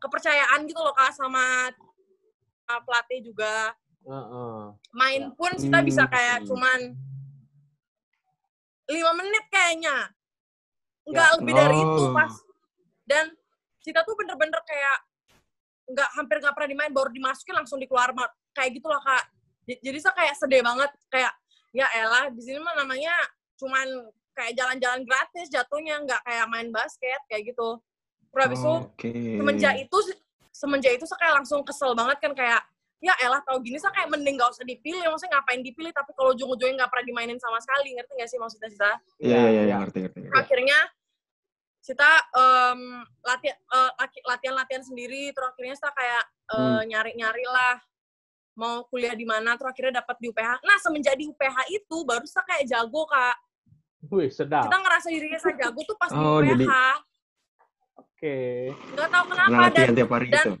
kepercayaan 0.00 0.64
gitu 0.64 0.80
loh 0.80 0.96
kak 0.96 1.12
sama 1.12 1.68
sama 2.64 2.80
pelatih 2.84 3.20
juga 3.20 3.76
Heeh. 4.02 4.60
main 4.96 5.22
pun 5.36 5.52
Sita 5.60 5.84
bisa 5.84 6.08
kayak 6.08 6.44
Hmm. 6.44 6.48
cuman 6.48 6.80
lima 8.88 9.12
menit 9.12 9.44
kayaknya 9.52 9.96
nggak 11.04 11.28
Ya. 11.28 11.34
lebih 11.36 11.52
dari 11.52 11.76
Oh. 11.76 11.84
itu 11.84 12.04
pas 12.16 12.32
dan 13.04 13.26
Sita 13.78 14.00
tuh 14.04 14.16
bener-bener 14.16 14.60
kayak 14.64 14.98
nggak 15.88 16.08
hampir 16.16 16.36
nggak 16.40 16.54
pernah 16.56 16.68
dimain 16.68 16.92
baru 16.92 17.08
dimasukin 17.08 17.56
langsung 17.56 17.76
dikeluar 17.76 18.12
kayak 18.52 18.72
gitu 18.72 18.88
loh 18.88 19.00
kak 19.00 19.24
jadi 19.76 19.98
saya 20.00 20.14
kayak 20.16 20.34
sedih 20.34 20.62
banget 20.62 20.90
kayak 21.08 21.32
ya 21.70 21.84
elah 21.92 22.32
di 22.32 22.40
sini 22.40 22.56
mah 22.58 22.72
namanya 22.74 23.12
cuman 23.54 23.84
kayak 24.32 24.56
jalan-jalan 24.56 25.04
gratis 25.04 25.46
jatuhnya 25.48 26.00
nggak 26.00 26.20
kayak 26.24 26.46
main 26.48 26.68
basket 26.70 27.20
kayak 27.26 27.44
gitu 27.46 27.76
terus 28.30 28.42
habis 28.44 28.60
itu 28.60 28.74
Oke. 28.86 29.12
semenjak 29.36 29.74
itu 29.76 29.96
semenjak 30.48 30.92
itu 30.94 31.04
saya 31.04 31.18
kayak 31.20 31.34
langsung 31.42 31.60
kesel 31.62 31.92
banget 31.92 32.16
kan 32.18 32.32
kayak 32.32 32.60
ya 32.98 33.14
elah 33.22 33.38
tau 33.46 33.60
gini 33.60 33.78
saya 33.78 33.94
kayak 33.94 34.10
mending 34.10 34.34
gak 34.34 34.50
usah 34.50 34.66
dipilih 34.66 35.06
maksudnya 35.06 35.38
ngapain 35.38 35.62
dipilih 35.62 35.94
tapi 35.94 36.10
kalau 36.12 36.34
ujung-ujungnya 36.34 36.82
nggak 36.82 36.90
pernah 36.90 37.06
dimainin 37.06 37.38
sama 37.38 37.62
sekali 37.62 37.94
ngerti 37.94 38.12
gak 38.16 38.26
sih 38.26 38.38
maksudnya 38.38 38.68
Sita 38.68 38.92
Iya, 39.22 39.38
iya, 39.48 39.62
iya, 39.70 39.76
ngerti, 39.78 39.98
ngerti. 40.02 40.18
akhirnya 40.34 40.78
Sita 41.78 42.10
em, 42.34 42.80
latihan 43.22 43.54
eh, 43.56 43.90
laki- 43.96 44.24
latihan-latihan 44.26 44.82
sendiri 44.82 45.30
terus 45.30 45.46
akhirnya 45.48 45.74
Sita 45.78 45.90
kayak 45.94 46.24
eh, 46.26 46.58
Hmm. 46.58 46.80
nyari-nyari 46.86 47.44
lah 47.46 47.74
mau 48.58 48.82
kuliah 48.90 49.14
di 49.14 49.22
mana 49.22 49.54
terus 49.54 49.70
akhirnya 49.70 50.02
dapat 50.02 50.18
di 50.18 50.26
UPH 50.28 50.50
nah 50.60 50.76
semenjak 50.82 51.14
di 51.14 51.30
UPH 51.30 51.56
itu 51.70 51.96
baru 52.02 52.26
Sita 52.26 52.42
kayak 52.42 52.66
jago 52.66 53.06
kak 53.06 53.36
Wih, 54.10 54.30
sedap. 54.30 54.66
kita 54.66 54.76
ngerasa 54.78 55.06
dirinya 55.08 55.38
saya 55.38 55.54
jago 55.56 55.80
tuh 55.82 55.94
pas 55.94 56.10
Oh, 56.10 56.42
di 56.42 56.50
jadi- 56.50 56.66
UPH 56.66 56.74
Oke. 57.94 58.38
nggak 58.94 59.08
tahu 59.08 59.24
kenapa 59.30 59.50
Nah, 59.50 59.60
latihan 59.64 59.86
dan 59.86 59.94
tiap 59.94 60.10
hari 60.10 60.26
dan- 60.28 60.42
gitu. 60.42 60.52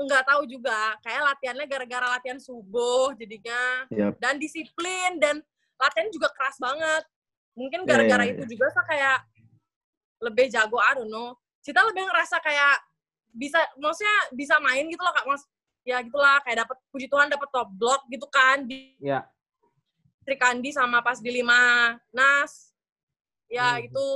nggak 0.00 0.24
tahu 0.24 0.42
juga 0.44 0.78
kayak 1.00 1.22
latihannya 1.24 1.66
gara-gara 1.66 2.06
latihan 2.10 2.38
subuh 2.38 3.12
jadinya 3.14 3.60
Yap. 3.88 4.16
dan 4.16 4.36
disiplin 4.36 5.16
dan 5.16 5.40
latihan 5.76 6.08
juga 6.08 6.28
keras 6.30 6.56
banget 6.56 7.04
mungkin 7.52 7.84
Iya, 7.84 7.88
gara-gara 7.88 8.24
iya, 8.24 8.32
itu 8.32 8.44
iya. 8.44 8.50
juga 8.50 8.64
saya 8.70 8.86
kayak 8.86 9.18
lebih 10.20 10.46
jago 10.48 10.76
I 10.76 10.92
don't 10.94 11.08
know 11.08 11.32
Cita 11.60 11.80
lebih 11.84 12.04
ngerasa 12.04 12.40
kayak 12.40 12.76
bisa 13.30 13.60
maksudnya 13.76 14.16
bisa 14.32 14.56
main 14.58 14.84
gitu 14.84 15.00
loh 15.00 15.12
kak 15.12 15.24
mas 15.24 15.44
ya 15.82 15.98
gitulah 16.00 16.38
kayak 16.44 16.64
dapat 16.64 16.76
puji 16.88 17.06
Tuhan 17.06 17.28
dapat 17.28 17.48
top 17.48 17.68
block 17.72 18.04
gitu 18.06 18.26
kan 18.28 18.64
di 18.64 18.94
Ya. 19.00 19.24
Trikandi 20.20 20.70
sama 20.70 21.00
pas 21.00 21.16
di 21.16 21.30
lima 21.32 21.56
Nas 22.10 22.70
ya 23.48 23.76
Hmm. 23.76 23.86
itu 23.88 24.06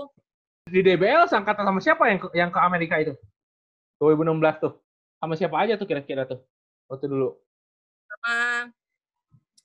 Di 0.64 0.80
DBL 0.80 1.28
seangkatan 1.28 1.64
sama 1.64 1.80
siapa 1.80 2.08
yang 2.08 2.18
ke, 2.18 2.28
yang 2.32 2.48
ke 2.48 2.56
Amerika 2.56 2.96
itu? 2.96 3.12
2016 4.00 4.56
tuh. 4.58 4.72
Sama 5.20 5.36
siapa 5.36 5.56
aja 5.60 5.76
tuh 5.76 5.84
kira-kira 5.84 6.24
tuh? 6.24 6.40
Waktu 6.88 7.04
dulu. 7.06 7.36
sama 8.04 8.36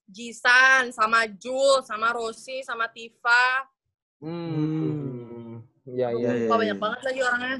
Jisan 0.05 0.89
sama 0.89 1.23
Jul 1.29 1.85
sama 1.85 2.11
Rosi 2.11 2.63
sama 2.63 2.89
Tifa 2.89 3.67
Hmm. 4.19 5.63
Ya, 5.87 6.11
ya. 6.11 6.17
Iya, 6.17 6.19
iya, 6.19 6.27
Wah, 6.27 6.35
iya. 6.35 6.49
banyak 6.51 6.77
banget 6.77 7.01
lagi 7.03 7.19
orangnya 7.23 7.55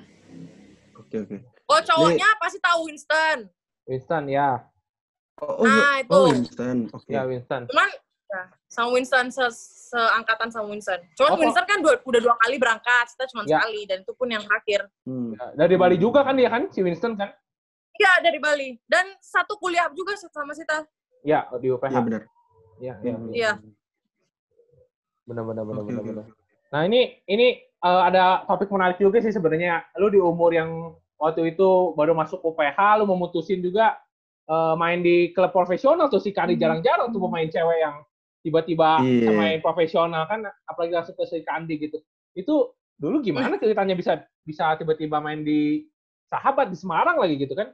Oke, 0.99 1.15
oke. 1.23 1.37
oh 1.65 1.79
cowoknya 1.81 2.27
pasti 2.35 2.59
tahu 2.59 2.91
Winston 2.91 3.47
Winston, 3.89 4.29
ya. 4.29 4.61
Oh, 5.41 5.63
oh, 5.63 5.65
Nah, 5.65 5.97
itu. 5.97 6.11
oh, 6.13 6.29
instan. 6.29 6.77
Oke. 6.93 7.09
Ya, 7.09 7.25
Winston. 7.25 7.65
cuman 7.65 7.89
ya, 8.29 8.41
sama 8.69 8.89
Winston 8.93 9.25
se 9.33 9.45
seangkatan 9.89 10.53
sama 10.53 10.69
Winston. 10.69 11.01
Cuman 11.17 11.29
Oh, 11.33 11.37
Winston 11.41 11.65
kan 11.65 11.81
dua, 11.81 11.97
udah 11.97 12.21
dua 12.21 12.35
kali 12.37 12.61
berangkat, 12.61 13.05
kita 13.17 13.25
cuma 13.33 13.41
Ya. 13.49 13.57
sekali 13.57 13.81
dan 13.89 14.05
itu 14.05 14.13
pun 14.13 14.29
yang 14.29 14.45
terakhir. 14.45 14.85
Hmm. 15.01 15.33
Ya, 15.33 15.45
Dari 15.57 15.75
Bali 15.75 15.97
juga 15.97 16.21
kan 16.21 16.37
dia 16.37 16.45
kan, 16.45 16.69
si 16.69 16.85
Winston 16.85 17.17
kan? 17.17 17.33
Iya 17.99 18.13
dari 18.23 18.39
Bali 18.39 18.79
dan 18.87 19.11
satu 19.19 19.57
kuliah 19.59 19.89
juga 19.91 20.13
sama 20.15 20.53
Sita. 20.53 20.85
Ya, 21.19 21.49
di 21.59 21.67
UPH. 21.67 21.89
Iya, 21.89 21.99
benar. 21.99 22.21
Iya, 22.79 22.93
iya. 23.01 23.15
Iya. 23.33 23.51
Benar, 25.25 25.43
benar, 25.43 25.63
benar, 25.65 25.83
benar, 25.83 26.03
benar. 26.03 26.25
Nah 26.69 26.81
ini 26.85 27.01
ini 27.25 27.47
eh, 27.59 28.01
ada 28.05 28.45
topik 28.45 28.69
menarik 28.69 28.97
juga 28.97 29.19
sih 29.19 29.33
sebenarnya. 29.33 29.83
Lu 29.97 30.07
di 30.07 30.17
umur 30.17 30.53
yang 30.53 30.95
waktu 31.19 31.53
itu 31.53 31.93
baru 31.93 32.15
masuk 32.15 32.39
UPH, 32.41 33.03
lu 33.03 33.05
memutusin 33.05 33.59
juga 33.59 33.99
eh, 34.49 34.73
main 34.79 35.03
di 35.03 35.29
klub 35.35 35.51
profesional 35.51 36.07
tuh 36.09 36.23
si 36.23 36.31
Kari 36.33 36.55
jarang-jarang 36.55 37.11
tuh 37.11 37.21
pemain 37.21 37.45
cewek 37.45 37.79
yang 37.83 38.01
tiba-tiba 38.39 39.03
Iya. 39.03 39.11
bisa 39.27 39.31
main 39.35 39.59
profesional 39.59 40.23
kan 40.25 40.47
apalagi 40.63 40.95
langsung 40.95 41.13
ke 41.19 41.27
Sri 41.27 41.43
Kandi 41.43 41.75
gitu 41.75 41.99
itu 42.33 42.71
dulu 42.95 43.19
gimana 43.19 43.59
ceritanya 43.59 43.93
bisa 43.99 44.23
bisa 44.47 44.79
tiba-tiba 44.79 45.19
main 45.19 45.43
di 45.43 45.83
sahabat 46.31 46.71
di 46.71 46.77
Semarang 46.79 47.19
lagi 47.19 47.35
gitu 47.35 47.51
kan 47.51 47.69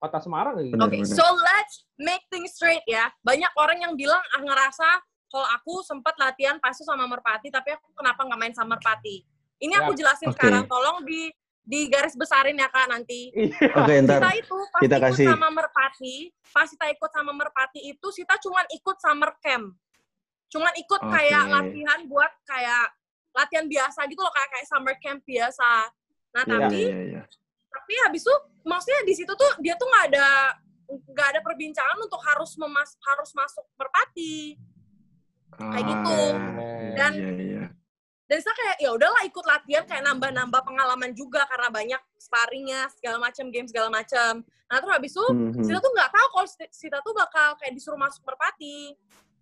kota 0.00 0.18
Semarang 0.22 0.56
lagi 0.56 0.72
gitu. 0.72 0.80
Oke, 0.80 1.00
benar. 1.02 1.12
so 1.12 1.24
let's 1.24 1.84
make 1.98 2.22
things 2.30 2.54
straight 2.54 2.84
ya. 2.86 3.10
Banyak 3.24 3.50
orang 3.58 3.78
yang 3.82 3.92
bilang 3.98 4.20
ah 4.36 4.40
ngerasa 4.40 4.88
kalau 5.28 5.44
aku 5.44 5.84
sempat 5.84 6.16
latihan 6.16 6.56
pasti 6.62 6.88
sama 6.88 7.04
Merpati, 7.04 7.52
tapi 7.52 7.76
aku 7.76 7.92
kenapa 7.92 8.24
nggak 8.24 8.38
main 8.40 8.54
sama 8.56 8.76
Merpati? 8.76 9.24
Ini 9.58 9.74
aku 9.76 9.92
jelasin 9.98 10.30
Oke. 10.32 10.38
sekarang. 10.38 10.64
Tolong 10.70 11.04
di 11.04 11.28
di 11.68 11.84
garis 11.92 12.16
besarin 12.16 12.56
ya 12.56 12.72
kak 12.72 12.88
nanti. 12.88 13.28
Iya. 13.28 13.68
Oke, 13.76 13.94
ntar. 14.00 14.24
Kita 14.24 14.32
itu 14.40 14.56
pas 14.72 14.80
kita 14.80 14.96
ikut 14.96 15.04
kasih. 15.12 15.26
sama 15.28 15.48
Merpati, 15.52 16.16
pas 16.48 16.64
kita 16.64 16.86
ikut 16.88 17.10
sama 17.12 17.32
Merpati 17.36 17.80
itu 17.84 18.08
kita 18.08 18.34
cuman 18.40 18.64
ikut 18.72 18.96
summer 18.96 19.36
camp. 19.36 19.76
Cuman 20.48 20.72
ikut 20.80 21.00
Oke. 21.04 21.12
kayak 21.12 21.44
latihan 21.52 22.00
buat 22.08 22.32
kayak 22.48 22.88
latihan 23.36 23.68
biasa 23.68 24.00
gitu 24.08 24.16
loh 24.18 24.32
kayak 24.32 24.48
kayak 24.48 24.66
summer 24.66 24.96
camp 24.96 25.20
biasa. 25.22 25.70
Nah, 26.32 26.42
Iya, 26.42 26.52
tapi 26.56 26.80
Iya, 26.88 26.98
iya. 27.04 27.22
tapi 27.68 27.92
habis 28.00 28.24
itu 28.24 28.34
maksudnya 28.64 29.00
di 29.04 29.12
situ 29.12 29.32
tuh 29.36 29.50
dia 29.60 29.76
tuh 29.76 29.84
nggak 29.86 30.04
ada 30.08 30.28
nggak 30.88 31.28
ada 31.36 31.40
perbincangan 31.44 32.00
untuk 32.00 32.20
harus 32.24 32.56
memas 32.56 32.96
harus 33.04 33.30
masuk 33.36 33.64
merpati 33.76 34.56
kayak 35.52 35.84
gitu. 35.84 36.20
Ah, 36.32 36.96
Dan- 36.96 37.20
iya. 37.36 37.57
Dan 38.28 38.38
saya 38.38 38.54
kayak 38.54 38.76
ya 38.78 38.90
udahlah 38.92 39.22
ikut 39.24 39.40
latihan 39.42 39.84
kayak 39.84 40.04
nambah-nambah 40.04 40.60
pengalaman 40.60 41.16
juga 41.16 41.48
karena 41.48 41.68
banyak 41.68 42.00
sparringnya 42.20 42.86
segala 42.92 43.16
macam 43.18 43.48
game 43.48 43.64
segala 43.64 43.88
macam 43.88 44.44
nah 44.68 44.76
terus 44.78 44.92
habis 44.92 45.12
itu 45.16 45.24
Mhm. 45.32 45.64
Sita 45.64 45.80
tuh 45.80 45.92
nggak 45.92 46.10
tahu 46.12 46.26
kalau 46.30 46.46
Sita- 46.68 47.00
tuh 47.00 47.14
bakal 47.16 47.48
kayak 47.56 47.72
disuruh 47.72 47.96
masuk 47.96 48.20
merpati 48.22 48.92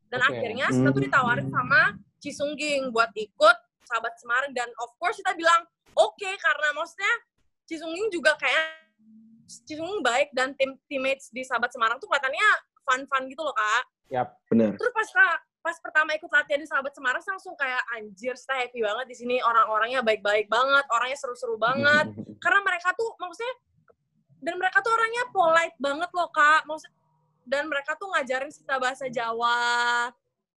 dan 0.07 0.23
Oke. 0.23 0.29
akhirnya 0.33 0.67
Sita 0.71 0.89
tuh 0.89 1.03
Mhm. 1.03 1.07
ditawarin 1.11 1.49
sama 1.51 1.83
Cisungging 2.17 2.89
buat 2.91 3.11
ikut 3.13 3.57
sahabat 3.85 4.15
Semarang 4.17 4.51
dan 4.51 4.71
of 4.79 4.95
course 4.97 5.19
kita 5.19 5.35
bilang 5.35 5.67
oke 5.93 6.17
karena 6.31 6.69
maksudnya 6.73 7.13
Cisungging 7.67 8.07
juga 8.09 8.39
kayak 8.39 8.87
Cisungging 9.67 10.03
baik 10.03 10.31
dan 10.31 10.55
tim 10.55 10.79
teammates 10.87 11.31
di 11.31 11.43
sahabat 11.43 11.71
Semarang 11.71 11.99
tuh 11.99 12.07
kelihatannya 12.07 12.49
fun-fun 12.83 13.27
gitu 13.27 13.43
loh 13.43 13.51
kak 13.53 13.85
Yap. 14.09 14.39
Benar. 14.47 14.79
terus 14.79 14.93
pas 14.93 15.09
Kak- 15.11 15.43
pas 15.67 15.83
pertama 15.83 16.15
ikut 16.15 16.31
latihan 16.31 16.63
di 16.63 16.69
sahabat 16.71 16.95
Semarang 16.95 17.19
saya 17.19 17.35
langsung 17.35 17.59
kayak 17.59 17.83
anjir 17.99 18.39
saya 18.39 18.71
happy 18.71 18.87
banget 18.87 19.07
di 19.11 19.17
sini. 19.19 19.37
Orang-orangnya 19.43 19.99
baik-baik 20.07 20.47
banget 20.47 20.87
orangnya 20.95 21.19
seru-seru 21.19 21.59
banget. 21.59 22.07
Karena 22.43 22.63
mereka 22.63 22.95
tuh 22.95 23.11
maksudnya 23.19 23.55
dan 24.47 24.55
mereka 24.63 24.79
tuh 24.79 24.95
orangnya 24.95 25.25
polite 25.35 25.75
banget 25.83 26.11
loh 26.15 26.31
kak. 26.31 26.63
Maksud 26.71 26.87
dan 27.51 27.67
mereka 27.67 27.99
tuh 27.99 28.15
ngajarin 28.15 28.47
kita 28.55 28.79
bahasa 28.79 29.11
Jawa. 29.11 29.59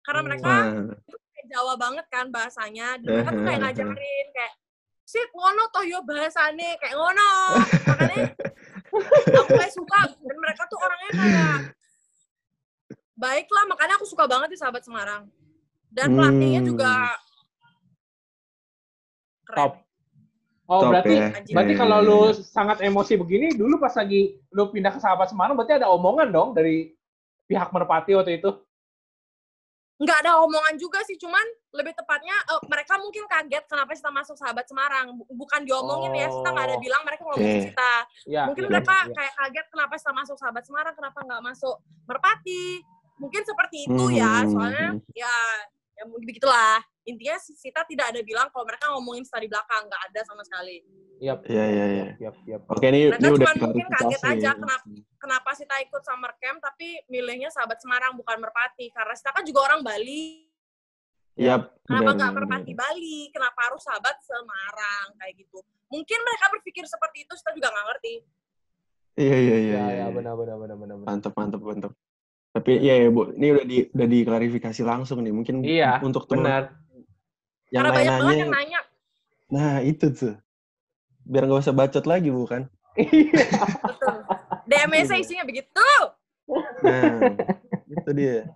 Karena 0.05 0.21
mereka 0.21 0.53
Ah, 0.69 0.93
kayak 1.09 1.47
Jawa 1.57 1.73
banget 1.73 2.05
kan 2.13 2.25
bahasanya. 2.29 3.01
Dan 3.01 3.09
mereka 3.09 3.31
tuh 3.33 3.43
kayak 3.49 3.59
ngajarin 3.65 4.27
kayak 4.29 4.53
sih 5.09 5.25
ngono 5.33 5.63
toh 5.73 5.83
yo 5.89 6.05
bahasane. 6.05 6.77
Kayak 6.77 6.95
ngono. 7.01 7.31
Makanya 7.89 8.25
aku 9.33 9.57
kayak 9.57 9.73
suka 9.73 10.01
dan 10.21 10.37
mereka 10.37 10.69
tuh 10.69 10.77
orangnya 10.77 11.11
kayak 11.17 11.57
baik 13.19 13.51
lah 13.51 13.67
makanya 13.67 13.99
aku 13.99 14.07
suka 14.07 14.23
banget 14.25 14.49
di 14.49 14.57
sahabat 14.57 14.79
Semarang 14.79 15.27
dan 15.91 16.07
pelatihnya 16.09 16.63
Hmm. 16.63 16.69
juga 16.69 16.91
keren 19.43 19.57
Top. 19.59 19.73
Oh, 20.69 20.85
Top 20.85 20.93
berarti 20.93 21.13
ya. 21.17 21.27
Berarti 21.49 21.73
kalau 21.73 21.97
lu 21.99 22.19
sangat 22.37 22.77
emosi 22.79 23.17
begini, 23.17 23.49
dulu 23.51 23.75
pas 23.75 23.89
lagi 23.91 24.37
lu 24.47 24.69
pindah 24.69 24.93
ke 24.93 25.01
sahabat 25.01 25.27
Semarang, 25.27 25.57
berarti 25.57 25.73
ada 25.75 25.89
omongan 25.89 26.29
dong 26.29 26.53
dari 26.53 26.93
pihak 27.43 27.69
Merpati 27.69 28.13
waktu 28.13 28.37
itu. 28.37 28.53
nggak 29.99 30.15
ada 30.23 30.39
omongan 30.39 30.79
juga 30.79 31.03
sih 31.03 31.19
cuman 31.19 31.43
lebih 31.75 31.91
tepatnya 31.91 32.31
eh, 32.31 32.61
mereka 32.71 32.95
mungkin 32.95 33.27
kaget 33.27 33.67
kenapa 33.67 33.91
kita 33.91 34.07
masuk 34.07 34.39
sahabat 34.39 34.63
Semarang 34.63 35.11
Bu- 35.11 35.27
bukan 35.35 35.67
diomongin 35.67 36.15
ya 36.15 36.31
kita 36.31 36.47
nggak 36.47 36.65
ada 36.71 36.77
Oh. 36.77 36.79
bilang 36.79 37.01
mereka 37.03 37.21
ngomongin 37.27 37.51
Oke. 37.51 37.67
kita 37.67 37.91
Ya, 38.23 38.47
mungkin 38.47 38.63
iya, 38.63 38.71
mereka 38.71 38.95
iya. 38.95 39.11
kayak 39.11 39.33
kaget 39.35 39.65
kenapa 39.67 39.93
kita 39.99 40.11
masuk 40.15 40.35
sahabat 40.39 40.63
Semarang 40.63 40.95
kenapa 40.95 41.19
nggak 41.19 41.41
masuk 41.43 41.75
Merpati 42.07 42.63
mungkin 43.19 43.43
seperti 43.43 43.77
itu 43.83 44.03
ya 44.11 44.41
Hmm. 44.41 44.49
soalnya 44.49 44.87
ya 45.13 45.33
ya 45.93 46.03
mungkin 46.07 46.25
begitulah 46.25 46.79
intinya 47.03 47.35
si- 47.37 47.53
kita 47.53 47.83
tidak 47.83 48.09
ada 48.09 48.21
bilang 48.21 48.47
kalau 48.49 48.63
mereka 48.63 48.87
ngomongin 48.89 49.21
kita 49.21 49.39
di 49.39 49.47
belakang 49.47 49.83
nggak 49.85 50.03
ada 50.07 50.21
sama 50.23 50.41
sekali 50.41 50.79
Yap, 51.19 51.43
Iya, 51.43 51.65
iya, 51.67 51.85
iya. 51.91 52.05
Yap, 52.15 52.35
yap. 52.47 52.61
Oke, 52.71 52.87
ini, 52.87 53.11
Mereka 53.11 53.19
ini 53.19 53.27
udah 53.29 53.51
mungkin 53.59 53.85
kaget 53.91 53.99
klarifikasi. 54.23 54.39
aja 54.39 54.49
kenapa 54.55 54.83
kenapa 55.19 55.49
kita 55.51 55.75
ikut 55.83 56.01
summer 56.01 56.31
camp 56.39 56.59
tapi 56.63 56.87
milihnya 57.05 57.51
sahabat 57.51 57.75
Semarang 57.75 58.15
bukan 58.15 58.39
Merpati 58.39 58.87
karena 58.87 59.11
kita 59.11 59.35
kan 59.35 59.43
juga 59.43 59.59
orang 59.67 59.83
Bali 59.83 60.47
Yap, 61.35 61.75
Kenapa 61.83 62.11
nggak 62.13 62.31
Merpati 62.33 62.71
Bali? 62.73 63.31
Kenapa 63.31 63.59
harus 63.65 63.79
sahabat 63.81 64.15
Semarang 64.21 65.07
kayak 65.15 65.33
gitu? 65.37 65.59
Mungkin 65.87 66.19
mereka 66.19 66.45
berpikir 66.51 66.83
seperti 66.85 67.23
itu, 67.23 67.33
kita 67.33 67.51
juga 67.51 67.67
nggak 67.67 67.85
ngerti. 67.89 68.13
Iya, 69.15 69.35
iya, 69.35 69.37
iya. 69.37 69.51
Ya, 69.51 69.59
iya, 69.59 69.83
ya, 69.83 69.95
iya. 69.99 70.05
benar, 70.09 70.35
benar, 70.35 70.55
benar, 70.55 70.75
benar. 70.77 70.95
benar. 70.95 71.07
Mantap, 71.07 71.33
mantap, 71.35 71.61
mantap. 71.61 71.91
Tapi 72.49 72.81
iya 72.81 73.05
ya, 73.05 73.07
Bu. 73.13 73.29
Ini 73.37 73.47
udah 73.53 73.65
di 73.65 73.77
udah 73.93 74.07
diklarifikasi 74.09 74.81
langsung 74.81 75.21
nih. 75.21 75.33
Mungkin 75.33 75.61
Iya, 75.61 76.01
untuk 76.01 76.25
teman 76.25 76.49
Benar. 76.49 76.63
yang 77.69 77.85
Karena 77.85 77.91
banyak 77.93 78.13
banget 78.17 78.25
nanya 78.25 78.41
yang 78.41 78.51
nanya. 78.53 78.79
Nah, 79.49 79.73
itu 79.85 80.05
tuh. 80.09 80.35
Biar 81.29 81.45
nggak 81.45 81.61
usah 81.61 81.75
bacot 81.77 82.05
lagi, 82.09 82.33
bukan? 82.33 82.65
Iya. 82.97 83.45
Betul. 83.85 84.15
DM-nya 84.69 85.17
isinya 85.17 85.45
begitu. 85.45 85.89
Nah, 86.81 87.37
itu 87.89 88.09
dia. 88.17 88.49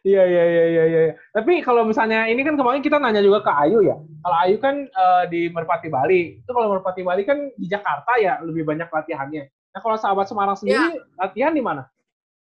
Iya, 0.00 0.22
iya, 0.24 0.44
iya, 0.48 0.64
iya, 0.64 0.84
iya. 0.88 1.00
Tapi 1.28 1.60
kalau 1.60 1.84
misalnya 1.84 2.24
ini 2.24 2.40
kan 2.40 2.56
kemarin 2.56 2.80
kita 2.80 2.96
nanya 2.96 3.20
juga 3.20 3.44
ke 3.44 3.52
Ayu 3.52 3.84
ya. 3.84 4.00
Kalau 4.00 4.36
Ayu 4.40 4.56
kan 4.56 4.88
eh, 4.88 5.24
di 5.28 5.40
Merpati 5.52 5.92
Bali. 5.92 6.40
Itu 6.40 6.50
kalau 6.56 6.72
Merpati 6.72 7.04
Bali 7.04 7.22
kan 7.28 7.52
di 7.52 7.66
Jakarta 7.68 8.16
ya 8.16 8.40
lebih 8.40 8.64
banyak 8.64 8.88
latihannya. 8.88 9.44
Nah, 9.76 9.80
kalau 9.84 10.00
sahabat 10.00 10.24
Semarang 10.24 10.56
sendiri 10.56 10.98
latihan 11.20 11.52
di 11.52 11.60
mana? 11.60 11.84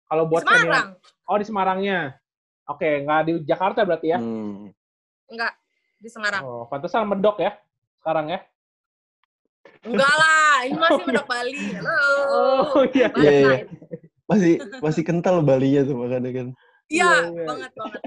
Kalau 0.07 0.25
Di 0.25 0.31
buat 0.31 0.43
senior- 0.43 0.63
Semarang. 0.63 0.89
Oh, 1.27 1.37
di 1.37 1.45
Semarangnya. 1.45 1.99
Oke, 2.67 2.89
nggak 3.03 3.21
di 3.23 3.33
Jakarta 3.43 3.83
berarti 3.83 4.07
ya? 4.09 4.19
Hmm. 4.19 4.71
Enggak. 5.27 5.53
Di 5.97 6.09
Semarang. 6.09 6.43
Oh, 6.43 6.65
pantesan 6.67 7.07
medok 7.07 7.39
ya 7.39 7.55
sekarang 7.99 8.27
ya. 8.29 8.41
Enggak 9.83 10.15
lah. 10.15 10.55
Ini 10.63 10.75
masih 10.75 10.95
Oh, 10.95 11.07
Mendok 11.07 11.27
Bali. 11.27 11.59
Halo. 11.75 11.99
Oh, 12.73 12.83
iya. 12.89 13.09
Iya, 13.13 13.31
iya. 13.33 13.57
Masih 14.27 14.53
masih 14.81 15.03
kental 15.03 15.43
Balinya 15.43 15.83
tuh 15.83 15.95
makanya 15.97 16.31
kan. 16.33 16.49
Iya, 16.87 17.03
Iya, 17.07 17.19
iya. 17.29 17.45
banget 17.45 17.71
banget. 17.73 18.01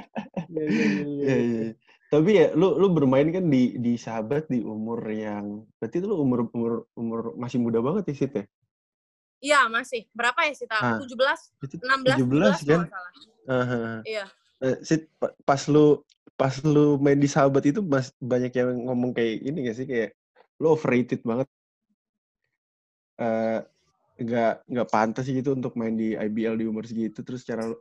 Iya, 0.50 0.64
iya, 0.64 0.84
iya, 0.84 0.84
Iya, 1.04 1.36
iya. 1.36 1.38
iya. 1.40 1.70
Tapi 2.10 2.30
ya 2.34 2.46
lu 2.52 2.74
lu 2.76 2.90
bermain 2.90 3.30
kan 3.30 3.46
di 3.46 3.78
di 3.78 3.94
sahabat 3.94 4.50
di 4.50 4.60
umur 4.60 4.98
yang 5.06 5.62
berarti 5.78 6.02
itu 6.02 6.08
lu 6.10 6.18
umur 6.18 6.50
umur 6.52 6.72
umur 6.98 7.20
masih 7.38 7.62
muda 7.62 7.80
banget 7.80 8.10
ya 8.10 8.16
Sit 8.18 8.34
ya? 8.34 8.44
Iya, 9.40 9.72
masih. 9.72 10.08
Berapa 10.12 10.44
ya 10.48 10.54
Sita? 10.56 10.78
Ah. 10.80 11.00
17, 11.00 11.08
Itu 11.64 11.76
16, 11.80 12.16
17 12.20 12.64
17 12.64 12.68
kan? 12.68 12.82
salah. 12.92 13.12
Aha. 13.50 13.82
Iya. 14.04 14.26
Eh, 14.60 14.78
Sit, 14.84 15.08
pa- 15.16 15.36
pas 15.48 15.62
lu 15.72 16.04
pas 16.40 16.56
lu 16.64 16.96
main 17.00 17.20
di 17.20 17.28
sahabat 17.28 17.64
itu 17.68 17.84
mas, 17.84 18.16
banyak 18.20 18.52
yang 18.56 18.72
ngomong 18.88 19.12
kayak 19.12 19.44
ini 19.44 19.68
gak 19.68 19.76
sih 19.76 19.88
kayak 19.88 20.16
lu 20.60 20.76
overrated 20.76 21.24
banget. 21.24 21.48
Eh 23.20 23.60
nggak 24.20 24.68
nggak 24.68 24.90
pantas 24.92 25.24
sih 25.24 25.32
gitu 25.32 25.56
untuk 25.56 25.80
main 25.80 25.96
di 25.96 26.12
IBL 26.12 26.60
di 26.60 26.68
umur 26.68 26.84
segitu 26.84 27.24
terus 27.24 27.48
cara 27.48 27.64
lu 27.64 27.80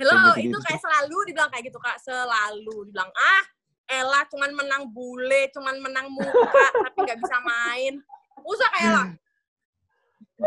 Hello, 0.00 0.32
Kayak 0.32 0.48
itu 0.48 0.58
kayak 0.66 0.80
selalu 0.82 1.16
dibilang 1.30 1.50
kayak 1.52 1.64
gitu 1.68 1.78
kak, 1.78 2.00
selalu 2.00 2.90
dibilang 2.90 3.12
ah, 3.12 3.44
Ella 3.86 4.24
cuman 4.26 4.50
menang 4.56 4.82
bule, 4.90 5.46
cuman 5.54 5.78
menang 5.78 6.08
muka, 6.10 6.66
tapi 6.90 6.98
nggak 7.06 7.20
bisa 7.22 7.36
main. 7.44 8.00
Usah 8.42 8.68
kayak 8.72 8.90
lah, 8.98 9.06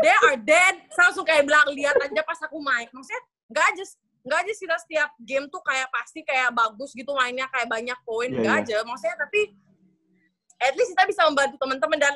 they 0.02 0.14
are 0.26 0.38
dead. 0.40 0.74
Saya 0.92 1.10
langsung 1.10 1.26
kayak 1.26 1.44
bilang 1.46 1.66
lihat 1.72 1.96
aja 2.00 2.22
pas 2.24 2.40
aku 2.42 2.58
main. 2.60 2.88
Maksudnya 2.90 3.22
nggak 3.52 3.64
aja, 3.72 3.84
nggak 4.26 4.38
aja 4.42 4.52
sih 4.52 4.66
setiap 4.66 5.10
game 5.22 5.46
tuh 5.48 5.62
kayak 5.62 5.88
pasti 5.94 6.20
kayak 6.26 6.50
bagus 6.52 6.90
gitu 6.92 7.14
mainnya 7.14 7.46
kayak 7.52 7.68
banyak 7.70 7.98
poin, 8.02 8.30
Iya, 8.32 8.38
nggak 8.42 8.56
iya. 8.56 8.62
aja. 8.64 8.76
Maksudnya 8.86 9.16
tapi 9.20 9.40
at 10.60 10.72
least 10.74 10.90
kita 10.96 11.04
bisa 11.04 11.20
membantu 11.28 11.56
teman-teman 11.60 11.98
dan 12.00 12.14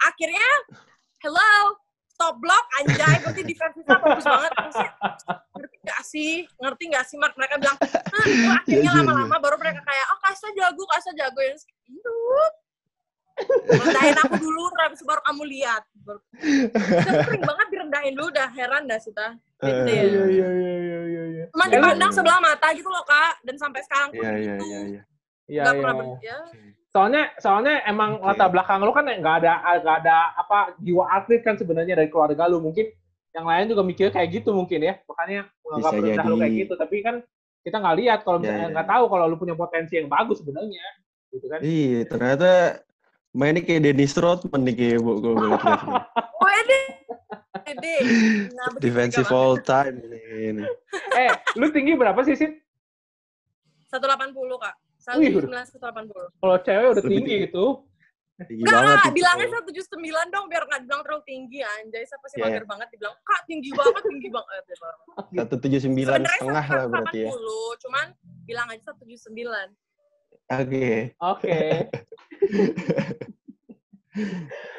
akhirnya 0.00 0.48
hello 1.20 1.76
top 2.20 2.36
block 2.36 2.64
anjay 2.78 3.16
berarti 3.24 3.42
defense 3.42 3.74
kita 3.80 3.96
bagus 3.96 4.24
banget 4.28 4.52
maksudnya 4.52 4.92
ngerti 5.56 5.76
gak 5.88 6.02
sih 6.04 6.32
ngerti 6.60 6.84
gak 6.92 7.04
sih 7.08 7.16
Mark 7.16 7.34
mereka 7.34 7.56
bilang 7.56 7.76
itu 7.80 7.96
akhirnya 8.52 8.60
Iya, 8.68 8.92
iya, 8.92 9.00
lama-lama 9.00 9.36
baru 9.40 9.56
mereka 9.56 9.80
kayak 9.80 10.06
oh 10.12 10.18
Kasa 10.20 10.48
jago 10.52 10.84
Kasa 10.84 11.10
jago 11.16 11.40
yang 11.40 11.56
Yuk. 11.88 12.52
Rendahin 13.66 14.16
aku 14.18 14.34
dulu 14.36 14.62
terus 14.70 15.00
baru 15.02 15.20
kamu 15.22 15.42
lihat 15.48 15.82
sering 17.24 17.42
banget 17.42 17.66
direndahin 17.70 18.12
dulu 18.14 18.28
dah 18.30 18.48
heran 18.50 18.84
dah 18.84 18.98
Sita 18.98 19.36
Gitu 19.60 19.68
Eh, 19.68 19.92
ya. 19.92 20.04
Iya, 20.08 20.24
iya, 20.24 20.24
iya, 20.24 20.48
iya, 20.48 21.00
iya, 21.04 21.22
iya. 21.36 21.44
Emang 21.52 21.68
Ella- 21.68 21.92
dipandang 21.92 22.12
sebelah 22.16 22.40
mata 22.40 22.68
gitu 22.72 22.88
loh 22.88 23.04
kak 23.04 23.44
dan 23.44 23.60
sampai 23.60 23.84
sekarang 23.84 24.08
pun 24.08 24.24
Iya 24.24 24.32
iya 24.32 24.40
gitu 24.56 24.64
iya 24.64 24.80
iya. 24.80 25.02
Iya, 25.44 25.60
Nggak 25.60 25.74
iya. 25.76 25.82
pernah 25.84 26.06
ya. 26.24 26.38
Soalnya 26.90 27.22
soalnya 27.36 27.74
emang 27.84 28.10
Oke. 28.16 28.24
latar 28.24 28.48
belakang 28.48 28.80
lu 28.80 28.90
kan 28.90 29.04
nggak 29.04 29.34
ada 29.44 29.52
nggak 29.78 29.96
ada 30.00 30.16
apa 30.32 30.58
jiwa 30.80 31.04
atlet 31.12 31.44
kan 31.44 31.60
sebenarnya 31.60 31.92
dari 31.92 32.08
keluarga 32.08 32.48
lu 32.48 32.58
mungkin 32.58 32.88
yang 33.30 33.44
lain 33.44 33.68
juga 33.68 33.84
mikir 33.84 34.08
kayak 34.08 34.28
gitu 34.32 34.50
mungkin 34.50 34.80
ya. 34.80 34.96
Makanya 35.04 35.40
nggak 35.60 35.92
merendah 35.92 36.24
lu 36.24 36.36
kayak 36.40 36.54
gitu. 36.56 36.72
Tapi 36.80 36.96
kan 37.04 37.14
kita 37.60 37.76
nggak 37.76 37.96
lihat 38.00 38.18
kalau 38.24 38.40
Ya, 38.40 38.42
misalnya 38.48 38.64
ya. 38.64 38.72
nggak 38.80 38.88
tahu 38.88 39.04
kalau 39.12 39.24
lu 39.28 39.36
punya 39.36 39.52
potensi 39.52 39.92
yang 39.92 40.08
bagus 40.08 40.40
sebenarnya, 40.40 40.86
gitu 41.28 41.46
kan? 41.46 41.60
Iya, 41.60 42.00
ternyata 42.08 42.50
mainnya 43.32 43.60
kayak 43.60 43.82
Dennis 43.84 44.14
Rodman 44.14 44.62
nih 44.62 44.74
kayak 44.74 44.98
bu 44.98 45.12
gue. 45.18 45.34
Wede. 46.40 46.80
Nah, 48.50 48.66
begitu 48.68 48.82
Defensive 48.82 49.30
all 49.30 49.54
time 49.56 50.02
ini. 50.02 50.66
eh, 51.14 51.30
lu 51.54 51.70
tinggi 51.70 51.94
berapa 51.94 52.18
sih, 52.20 52.34
Sin? 52.34 52.58
Mas. 53.88 53.94
180 53.94 54.34
kak. 54.58 54.74
Wih, 55.16 55.32
179, 55.32 55.78
180. 55.78 56.34
Kalau 56.36 56.56
cewek 56.60 56.86
udah 56.88 56.96
Lebih 56.98 57.08
tinggi 57.08 57.22
tinggi. 57.30 57.44
gitu. 57.46 57.64
Tinggi 58.40 58.62
Enggak, 58.62 58.74
banget 58.74 58.96
Kak, 58.96 59.04
itu. 59.04 59.14
bilangnya 59.14 59.46
179 59.52 60.00
dong 60.28 60.46
biar 60.46 60.62
nggak 60.64 60.80
dibilang 60.82 61.02
terlalu 61.02 61.22
tinggi 61.24 61.58
anjay. 61.62 62.02
Siapa 62.02 62.26
sih 62.26 62.36
Iya. 62.36 62.44
mager 62.48 62.64
banget 62.66 62.88
dibilang, 62.90 63.14
Kak 63.22 63.40
tinggi 63.46 63.70
banget, 63.70 64.02
tinggi 64.02 64.28
banget. 64.28 64.62
Satu 65.36 65.54
tujuh 65.56 65.80
sembilan 65.80 66.18
Sebenarnya 66.18 66.36
setengah 66.36 66.66
lah 66.66 66.84
berarti 66.86 67.18
ya. 67.18 67.28
180, 67.30 67.82
cuman 67.82 68.06
bilang 68.44 68.66
aja 68.68 68.82
179. 68.90 69.70
Oke. 70.50 70.88
Oke. 71.22 71.56
Iya, 71.56 71.80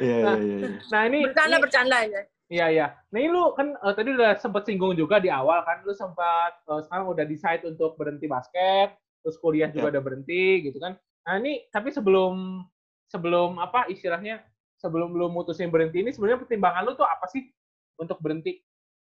iya, 0.02 0.16
iya. 0.18 0.34
iya. 0.38 0.68
Nah, 0.92 1.02
ini 1.08 1.20
Bercanda, 1.26 1.56
ini- 1.58 1.64
bercanda 1.64 1.98
aja. 2.02 2.22
Iya 2.52 2.66
iya. 2.68 2.88
Nah 3.16 3.18
ini 3.24 3.32
lu 3.32 3.56
kan 3.56 3.80
eh, 3.80 3.94
tadi 3.96 4.12
udah 4.12 4.36
sempat 4.36 4.68
singgung 4.68 4.92
juga 5.00 5.24
di 5.24 5.32
awal 5.32 5.64
kan, 5.64 5.88
lu 5.88 5.96
sempat 5.96 6.60
eh, 6.68 6.84
sekarang 6.84 7.08
udah 7.08 7.24
decide 7.24 7.64
untuk 7.64 7.96
berhenti 7.96 8.28
basket, 8.28 8.92
terus 9.24 9.40
kuliah 9.40 9.72
juga 9.72 9.88
Ya. 9.88 9.92
udah 9.96 10.04
berhenti 10.04 10.68
gitu 10.68 10.76
kan. 10.84 11.00
Nah 11.24 11.34
ini 11.40 11.64
tapi 11.72 11.96
sebelum 11.96 12.60
sebelum 13.08 13.56
apa 13.56 13.88
istilahnya 13.88 14.44
sebelum 14.76 15.16
lu 15.16 15.32
mutusin 15.32 15.72
berhenti 15.72 16.04
ini 16.04 16.12
sebenarnya 16.12 16.44
pertimbangan 16.44 16.84
lu 16.84 16.92
tuh 17.00 17.08
apa 17.08 17.24
sih 17.32 17.48
untuk 17.96 18.20
berhenti 18.20 18.60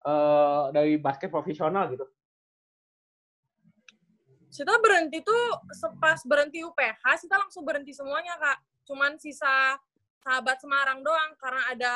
eh, 0.06 0.64
dari 0.70 1.02
basket 1.02 1.34
profesional 1.34 1.90
gitu? 1.90 2.06
Kita 4.54 4.74
berhenti 4.78 5.18
tuh 5.20 5.42
se- 5.72 5.98
pas 5.98 6.22
berhenti 6.22 6.62
UPH, 6.62 7.02
kita 7.20 7.36
langsung 7.36 7.64
berhenti 7.64 7.90
semuanya, 7.90 8.38
Kak. 8.38 8.58
Cuman 8.86 9.18
sisa 9.18 9.76
sahabat 10.20 10.62
Semarang 10.62 11.02
doang 11.02 11.34
karena 11.36 11.62
ada 11.68 11.94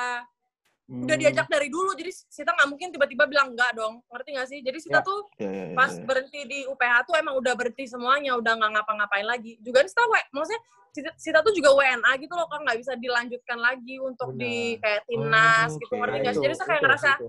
udah 0.85 1.03
Hmm. 1.09 1.19
diajak 1.21 1.47
dari 1.47 1.67
dulu 1.67 1.91
jadi 1.93 2.07
Sita 2.09 2.47
nggak 2.49 2.63
mungkin 2.65 2.87
tiba-tiba 2.89 3.23
bilang 3.23 3.51
enggak 3.51 3.75
dong 3.75 3.99
ngerti 4.07 4.29
nggak 4.31 4.47
sih 4.47 4.59
jadi 4.61 4.75
Ya. 4.77 4.83
Sita 4.85 4.99
tuh 5.01 5.27
Iya, 5.35 5.43
iya, 5.45 5.63
iya, 5.65 5.75
pas 5.75 5.91
iya. 5.91 5.99
berhenti 6.01 6.39
di 6.43 6.59
UPH 6.63 6.95
tuh 7.03 7.15
emang 7.17 7.35
udah 7.35 7.53
berhenti 7.53 7.83
semuanya 7.85 8.31
udah 8.33 8.55
nggak 8.55 8.71
ngapa-ngapain 8.71 9.23
lagi 9.25 9.59
juga 9.59 9.83
Sita 9.83 9.99
we- 10.05 10.27
maksudnya 10.31 10.61
Sita, 10.89 11.11
Sita 11.17 11.39
tuh 11.41 11.51
juga 11.51 11.71
WNA 11.73 12.11
gitu 12.17 12.31
loh 12.33 12.47
kan 12.47 12.63
nggak 12.63 12.79
bisa 12.79 12.95
dilanjutkan 12.95 13.59
lagi 13.59 13.95
untuk 13.99 14.31
di 14.33 14.55
kayak 14.77 15.03
timnas 15.03 15.69
Oh, 15.69 15.77
gitu 15.77 15.91
oke. 15.91 15.99
ngerti 15.99 16.17
nggak 16.17 16.33
sih 16.33 16.39
Itu, 16.39 16.45
jadi 16.45 16.55
saya 16.55 16.65
kayak 16.65 16.71
itu, 16.73 16.85
ngerasa 16.87 17.09
itu. 17.13 17.27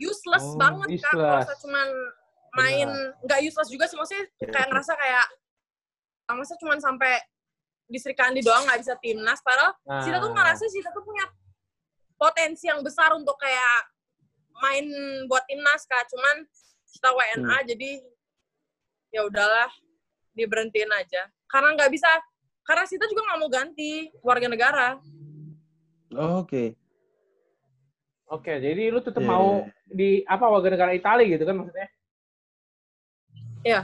useless 0.00 0.46
Oh, 0.46 0.54
banget 0.56 0.88
kak 0.96 1.10
kalau 1.10 1.18
useless. 1.18 1.46
saya 1.46 1.58
cuman 1.58 1.88
main 2.54 2.88
nggak 3.20 3.40
useless 3.42 3.68
juga 3.68 3.84
sih 3.84 3.94
maksudnya 3.94 4.24
Iya. 4.38 4.50
kayak 4.50 4.68
ngerasa 4.68 4.92
kayak 4.94 5.26
ah, 6.24 6.34
masa 6.34 6.54
cuman 6.56 6.78
sampai 6.78 7.18
di 7.84 7.96
Sri 7.96 8.12
Kandi 8.12 8.40
doang 8.40 8.64
nggak 8.64 8.80
bisa 8.80 8.94
timnas 8.98 9.40
padahal 9.40 9.72
Nah, 9.82 10.00
Sita 10.00 10.18
tuh 10.18 10.30
ngerasa 10.30 10.64
Sita 10.66 10.90
tuh 10.90 11.00
punya 11.00 11.24
potensi 12.14 12.66
yang 12.66 12.80
besar 12.80 13.12
untuk 13.12 13.36
kayak 13.36 13.88
main 14.58 14.84
buat 15.24 15.44
timnas 15.44 15.84
kak 15.84 16.08
cuman 16.08 16.44
Sita 16.84 17.10
WNA 17.10 17.56
jadi 17.64 17.90
ya 19.08 19.24
udahlah 19.24 19.70
diberhentiin 20.32 20.90
aja 20.90 21.26
karena 21.46 21.72
nggak 21.74 21.88
bisa 21.88 22.10
karena 22.62 22.84
Sita 22.84 23.06
juga 23.06 23.24
nggak 23.24 23.38
mau 23.38 23.48
ganti 23.48 23.90
warga 24.20 24.46
negara 24.46 24.88
Oh, 26.08 26.40
Oke. 26.40 26.72
Oke, 28.28 28.52
jadi 28.56 28.88
lu 28.88 29.00
tetap 29.00 29.20
Iya, 29.20 29.28
mau 29.28 29.60
iya. 29.60 29.72
di 29.86 30.10
apa 30.24 30.48
warga 30.48 30.68
negara 30.68 30.92
Italia 30.92 31.24
gitu 31.28 31.44
kan 31.44 31.56
maksudnya? 31.56 31.88
Iya. 33.68 33.80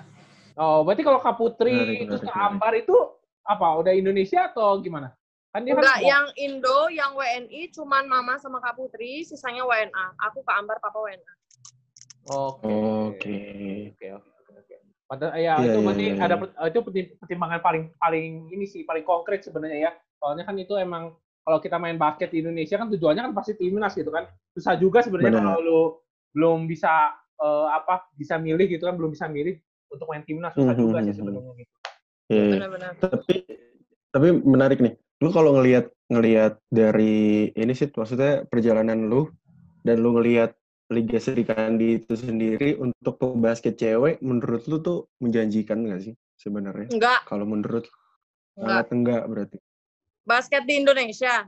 Oh, 0.54 0.86
berarti 0.86 1.02
kalau 1.02 1.18
Kak 1.18 1.36
Putri 1.36 1.74
Menarik, 1.74 2.06
terus 2.08 2.22
Kak. 2.24 2.34
Ambar 2.38 2.72
itu 2.78 2.94
apa? 3.42 3.66
Udah 3.76 3.92
Indonesia 3.92 4.48
atau 4.48 4.78
gimana? 4.80 5.10
Kan 5.54 5.62
dia 5.62 5.74
enggak 5.78 5.98
kan 5.98 6.02
yang 6.02 6.26
Indo 6.34 6.78
yang 6.90 7.14
WNI 7.14 7.70
cuman 7.70 8.10
Mama 8.10 8.34
sama 8.42 8.58
Kak 8.58 8.74
Putri 8.74 9.22
sisanya 9.22 9.62
WNA 9.62 10.18
aku 10.18 10.42
Kak 10.42 10.58
Ambar 10.58 10.82
Papa 10.82 10.98
WNA 10.98 11.32
Oke. 12.26 13.94
Oke. 13.94 14.08
Oke, 14.18 14.52
oke. 14.56 14.76
Padahal 15.06 15.36
ya 15.36 15.38
Iya, 15.38 15.54
itu 15.62 15.78
iya, 15.78 15.84
berarti 15.84 16.04
iya, 16.10 16.14
ada 16.24 16.36
iya. 16.40 16.64
itu 16.72 16.78
pertim- 16.82 17.12
pertimbangan 17.20 17.60
paling 17.62 17.84
paling 18.00 18.26
ini 18.50 18.66
sih 18.66 18.82
paling 18.82 19.04
konkret 19.06 19.46
sebenarnya 19.46 19.78
ya. 19.78 19.92
Soalnya 20.18 20.42
kan 20.48 20.56
itu 20.58 20.74
emang 20.74 21.14
kalau 21.44 21.60
kita 21.60 21.76
main 21.76 22.00
basket 22.00 22.32
di 22.32 22.40
Indonesia 22.40 22.74
kan 22.80 22.88
tujuannya 22.88 23.22
kan 23.30 23.34
pasti 23.36 23.52
timnas 23.54 23.92
gitu 23.94 24.08
kan. 24.10 24.24
Susah 24.56 24.74
juga 24.80 25.04
sebenarnya 25.04 25.38
Benar. 25.38 25.44
kalau 25.54 25.60
lu 25.60 25.80
belum 26.34 26.66
bisa 26.66 27.14
eh, 27.38 27.66
apa 27.70 28.10
bisa 28.16 28.40
milih 28.40 28.66
gitu 28.66 28.90
kan 28.90 28.98
belum 28.98 29.14
bisa 29.14 29.30
milih 29.30 29.54
untuk 29.94 30.10
main 30.10 30.22
timnas 30.26 30.52
susah 30.54 30.74
Mhm, 30.74 30.80
juga 30.82 30.98
sih 31.00 31.12
mhm. 31.14 31.18
sebenarnya 31.18 31.52
gitu. 31.56 31.74
Iya, 32.24 32.42
iya. 32.42 32.54
benar-benar 32.58 32.92
Tapi 32.98 33.36
tapi 34.10 34.28
menarik 34.30 34.78
nih. 34.78 34.94
Lu 35.22 35.30
kalau 35.30 35.56
ngelihat 35.58 35.90
ngelihat 36.10 36.60
dari 36.68 37.48
ini 37.54 37.72
sih 37.72 37.88
maksudnya 37.90 38.44
perjalanan 38.44 39.08
lu 39.08 39.30
dan 39.82 40.02
lu 40.02 40.14
ngelihat 40.16 40.52
Liga 40.92 41.16
Sri 41.16 41.42
Kandi 41.48 42.04
itu 42.04 42.12
sendiri 42.12 42.76
untuk 42.76 43.16
pembasket 43.16 43.80
cewek 43.80 44.20
menurut 44.20 44.68
lu 44.68 44.84
tuh 44.84 45.08
menjanjikan 45.18 45.80
nggak 45.80 46.00
sih 46.04 46.14
sebenarnya? 46.36 46.92
enggak 46.92 47.24
Kalau 47.24 47.48
menurut 47.48 47.88
enggak 48.54 48.68
sangat 48.68 48.86
enggak 48.92 49.22
berarti. 49.26 49.58
basket 50.24 50.62
di 50.64 50.80
Indonesia 50.80 51.44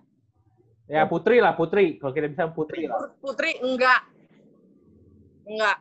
Ya 0.87 1.03
Putri 1.11 1.43
lah 1.43 1.59
Putri 1.59 1.99
kalau 1.99 2.15
kita 2.15 2.31
bisa 2.31 2.45
Putri 2.55 2.87
lah. 2.87 3.11
Putri 3.19 3.59
enggak 3.59 4.07
enggak 5.47 5.77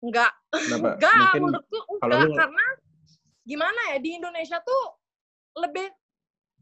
enggak 0.00 0.32
enggak 0.52 1.12
Mungkin 1.36 1.42
menurutku 1.44 1.78
enggak 2.00 2.24
lu- 2.26 2.36
karena 2.36 2.64
gimana 3.44 3.80
ya 3.92 3.98
di 3.98 4.10
Indonesia 4.16 4.58
tuh 4.60 4.82
lebih 5.58 5.88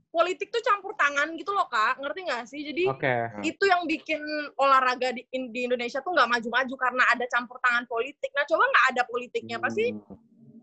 politik 0.08 0.48
tuh 0.48 0.64
campur 0.64 0.96
tangan 0.96 1.36
gitu 1.36 1.52
loh 1.52 1.68
kak. 1.68 2.00
Ngerti 2.00 2.20
nggak 2.24 2.44
sih? 2.48 2.64
Jadi 2.64 2.88
Oke. 2.88 3.14
itu 3.44 3.64
yang 3.68 3.84
bikin 3.84 4.18
olahraga 4.56 5.12
di, 5.12 5.20
in- 5.36 5.52
di 5.52 5.68
Indonesia 5.68 6.00
tuh 6.00 6.16
nggak 6.16 6.26
maju-maju 6.26 6.74
karena 6.80 7.04
ada 7.12 7.28
campur 7.28 7.60
tangan 7.60 7.84
politik. 7.84 8.32
Nah 8.32 8.48
coba 8.48 8.64
nggak 8.64 8.86
ada 8.96 9.02
politiknya? 9.04 9.60
Pasti 9.60 9.92
Hmm. 9.92 10.16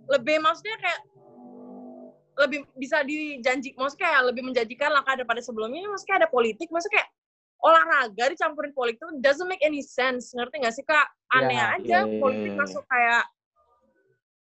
lebih 0.10 0.42
maksudnya 0.42 0.78
kayak 0.82 1.00
lebih 2.36 2.68
bisa 2.76 3.00
dijanji 3.06 3.72
maksudnya 3.80 4.12
kayak 4.12 4.22
lebih 4.34 4.44
menjanjikan 4.44 4.92
lah 4.92 5.06
Kak, 5.06 5.22
daripada 5.24 5.40
sebelumnya. 5.40 5.88
Maksudnya 5.88 6.10
kayak 6.10 6.22
ada 6.26 6.30
politik 6.30 6.68
maksudnya 6.68 7.00
kayak 7.00 7.10
olahraga 7.64 8.32
dicampurin 8.32 8.74
politik 8.76 9.00
itu 9.00 9.08
doesn't 9.24 9.48
make 9.48 9.62
any 9.64 9.80
sense. 9.82 10.34
Ngerti 10.36 10.62
nggak 10.62 10.76
sih 10.76 10.86
kak? 10.86 11.08
Aneh 11.34 11.56
Ya, 11.58 11.66
aja 11.80 11.86
ya, 11.86 12.00
ya, 12.06 12.20
politik 12.22 12.52
ya, 12.52 12.56
ya. 12.56 12.60
masuk 12.62 12.84
kayak 12.86 13.24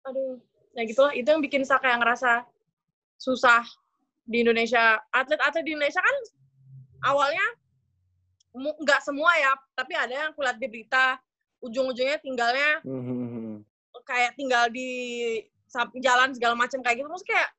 aduh. 0.08 0.36
Ya 0.78 0.82
gitulah 0.86 1.14
itu 1.18 1.26
yang 1.26 1.42
bikin 1.42 1.66
saya 1.66 1.82
kayak 1.82 1.98
ngerasa 2.06 2.46
susah 3.18 3.66
di 4.30 4.46
Indonesia. 4.46 5.02
Atlet-atlet 5.10 5.66
di 5.66 5.72
Indonesia 5.74 6.02
kan 6.04 6.16
awalnya 7.14 7.46
nggak 8.58 9.02
semua 9.06 9.30
ya 9.38 9.54
tapi 9.78 9.94
ada 9.94 10.14
yang 10.28 10.32
kulihat 10.34 10.58
di 10.58 10.66
berita 10.66 11.22
ujung-ujungnya 11.62 12.18
tinggalnya 12.22 12.82
Hmm. 12.86 13.62
kayak 14.06 14.38
tinggal 14.38 14.70
di 14.70 14.90
jalan 16.00 16.32
segala 16.32 16.54
macam 16.54 16.80
kayak 16.86 17.02
gitu. 17.02 17.10
Maksudnya 17.10 17.34
kayak 17.34 17.50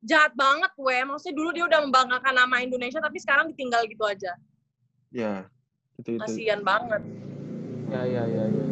jahat 0.00 0.32
banget 0.32 0.72
gue 0.76 0.96
maksudnya 1.04 1.34
dulu 1.36 1.48
dia 1.52 1.64
udah 1.68 1.80
membanggakan 1.84 2.34
nama 2.36 2.56
Indonesia 2.64 3.00
tapi 3.04 3.20
sekarang 3.20 3.52
ditinggal 3.52 3.84
gitu 3.84 4.00
aja 4.08 4.32
Ya, 5.10 5.50
itu 5.98 6.16
itu. 6.16 6.22
kasihan 6.22 6.62
banget 6.62 7.02
Ya 7.90 8.06
ya 8.06 8.22
ya 8.22 8.44
ya. 8.46 8.64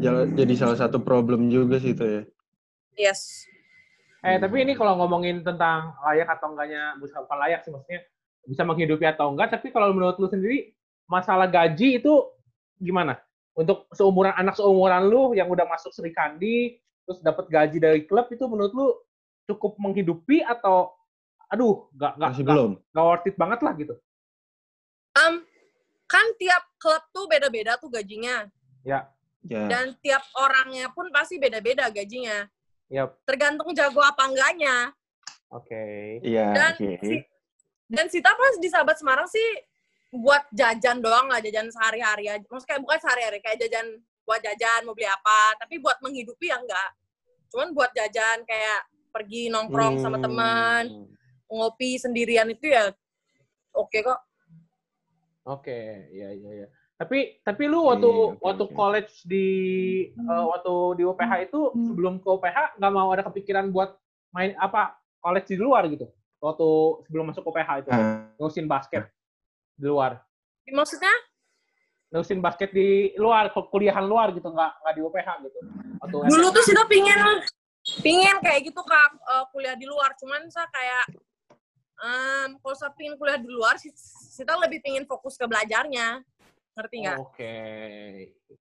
Ya, 0.00 0.10
Jadi 0.32 0.56
salah 0.56 0.80
satu 0.80 0.96
problem 1.04 1.52
juga 1.52 1.76
sih 1.76 1.92
itu 1.92 2.04
ya. 2.04 2.22
yes 2.96 3.44
Eh 4.24 4.40
tapi 4.40 4.64
ini 4.64 4.72
kalau 4.72 4.96
ngomongin 4.96 5.44
tentang 5.44 5.92
layak 6.00 6.24
atau 6.32 6.56
enggaknya 6.56 6.96
bukan 6.96 7.28
bukan 7.28 7.38
layak 7.44 7.60
sih 7.60 7.68
maksudnya 7.68 8.00
bisa 8.48 8.64
menghidupi 8.64 9.04
atau 9.04 9.36
enggak 9.36 9.52
tapi 9.52 9.68
kalau 9.68 9.92
menurut 9.92 10.16
lu 10.16 10.32
sendiri 10.32 10.72
masalah 11.04 11.44
gaji 11.44 12.00
itu 12.00 12.32
gimana? 12.80 13.20
Untuk 13.52 13.84
seumuran 13.92 14.32
anak 14.32 14.56
seumuran 14.56 15.12
lu 15.12 15.36
yang 15.36 15.52
udah 15.52 15.68
masuk 15.68 15.92
Sri 15.92 16.08
Kandi 16.08 16.80
terus 17.04 17.20
dapat 17.20 17.52
gaji 17.52 17.76
dari 17.76 18.00
klub 18.08 18.32
itu 18.32 18.48
menurut 18.48 18.72
lu 18.72 18.88
cukup 19.44 19.76
menghidupi 19.76 20.40
atau 20.40 20.96
aduh 21.52 21.92
nggak 21.92 22.12
nggak 22.16 22.30
belum. 22.48 22.70
nggak 22.96 23.04
worth 23.04 23.28
it 23.28 23.36
banget 23.36 23.60
lah 23.60 23.72
gitu. 23.76 23.94
Em, 25.20 25.43
kan 26.14 26.26
tiap 26.38 26.62
klub 26.78 27.02
tuh 27.10 27.26
beda-beda 27.26 27.74
tuh 27.74 27.90
gajinya. 27.90 28.46
Ya, 28.86 29.10
Ya. 29.42 29.66
dan 29.66 29.92
tiap 29.98 30.22
orangnya 30.38 30.88
pun 30.88 31.10
pasti 31.10 31.36
beda-beda 31.36 31.90
gajinya. 31.90 32.46
Ya, 32.86 33.10
tergantung 33.26 33.74
jago 33.74 33.98
apa 33.98 34.30
enggaknya. 34.30 34.94
Oke. 35.50 35.82
Iya, 36.22 36.54
dan 36.54 36.72
oke. 36.74 37.02
si 37.02 37.16
dan 37.84 38.06
Sita 38.08 38.30
pas 38.32 38.54
di 38.56 38.68
Sahabat 38.70 38.96
Semarang 38.96 39.26
sih 39.26 39.44
buat 40.14 40.46
jajan 40.50 41.02
doang 41.02 41.26
lah 41.26 41.42
jajan 41.42 41.68
sehari-hari 41.68 42.30
aja. 42.30 42.46
Maksudnya 42.46 42.70
kayak 42.70 42.82
bukan 42.86 42.98
sehari-hari 43.02 43.38
kayak 43.42 43.58
jajan 43.60 43.86
buat 44.24 44.40
jajan 44.40 44.80
mau 44.86 44.94
beli 44.94 45.04
apa. 45.04 45.40
Tapi 45.60 45.82
buat 45.82 45.98
menghidupi 46.00 46.48
ya 46.48 46.56
enggak. 46.56 46.90
Cuman 47.50 47.74
buat 47.74 47.90
jajan 47.92 48.42
kayak 48.42 48.80
pergi 49.12 49.46
nongkrong 49.46 50.00
sama 50.00 50.18
Hmm. 50.18 50.24
teman 50.24 50.84
ngopi 51.46 51.94
sendirian 51.94 52.50
itu 52.50 52.66
ya 52.66 52.90
oke 53.70 53.94
kok 53.94 54.18
Oke, 55.44 56.08
ya 56.08 56.32
ya 56.32 56.50
ya. 56.64 56.68
Tapi 56.96 57.42
tapi 57.44 57.68
lu 57.68 57.84
waktu 57.84 58.08
Iya, 58.08 58.32
oke, 58.32 58.40
waktu 58.40 58.64
oke. 58.64 58.74
college 58.74 59.12
di 59.28 59.46
eh, 60.08 60.44
waktu 60.48 60.74
di 60.96 61.02
UPH 61.04 61.32
itu 61.52 61.60
sebelum 61.76 62.16
ke 62.22 62.28
UPH 62.32 62.80
nggak 62.80 62.92
mau 62.94 63.12
ada 63.12 63.26
kepikiran 63.28 63.68
buat 63.68 63.92
main 64.32 64.56
apa 64.56 64.96
college 65.20 65.52
di 65.52 65.60
luar 65.60 65.84
gitu. 65.92 66.08
Waktu 66.40 66.68
sebelum 67.08 67.28
masuk 67.28 67.44
UPH 67.44 67.84
itu 67.84 67.90
Ah, 67.92 68.28
ngurusin 68.40 68.64
basket 68.64 69.04
di 69.76 69.84
luar. 69.84 70.22
Maksudnya? 70.64 71.12
Ngurusin 72.08 72.40
basket 72.40 72.70
di 72.72 73.12
luar, 73.20 73.50
kul- 73.52 73.68
kuliahan 73.68 74.06
luar 74.06 74.32
gitu, 74.32 74.48
nggak 74.48 74.72
nggak 74.80 74.94
di 74.96 75.00
UPH 75.04 75.28
gitu. 75.44 75.58
Waktu 76.00 76.16
Dulu 76.30 76.46
tuh 76.56 76.64
kita 76.64 76.82
pingin 76.88 77.20
pingin 78.00 78.36
kayak 78.40 78.64
gitu 78.64 78.80
kak 78.80 79.12
eh, 79.18 79.44
kuliah 79.52 79.76
di 79.76 79.84
luar. 79.84 80.16
Cuman 80.16 80.48
saya 80.48 80.70
kayak 80.72 81.04
em, 82.04 82.60
kalau 82.60 82.76
saya 82.76 82.92
pingin 82.92 83.16
kuliah 83.16 83.40
di 83.40 83.48
luar, 83.48 83.80
kita 83.80 84.52
lebih 84.60 84.84
pingin 84.84 85.08
fokus 85.08 85.40
ke 85.40 85.48
belajarnya. 85.48 86.20
Ngerti 86.74 86.96
nggak? 87.06 87.18
Oke. 87.22 87.56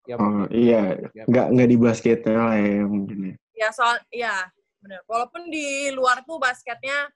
Ya, 0.09 0.17
oh, 0.17 0.49
iya, 0.49 0.97
Ya. 1.13 1.25
nggak 1.29 1.47
nggak 1.53 1.69
di 1.69 1.77
basketnya 1.77 2.35
lah 2.41 2.57
ya 2.57 2.83
mungkin 2.89 3.19
ya. 3.21 3.35
Ya 3.53 3.69
soal, 3.71 4.01
ya 4.09 4.49
benar. 4.81 5.05
Walaupun 5.05 5.53
di 5.53 5.93
luar 5.93 6.25
tuh 6.25 6.41
basketnya 6.41 7.13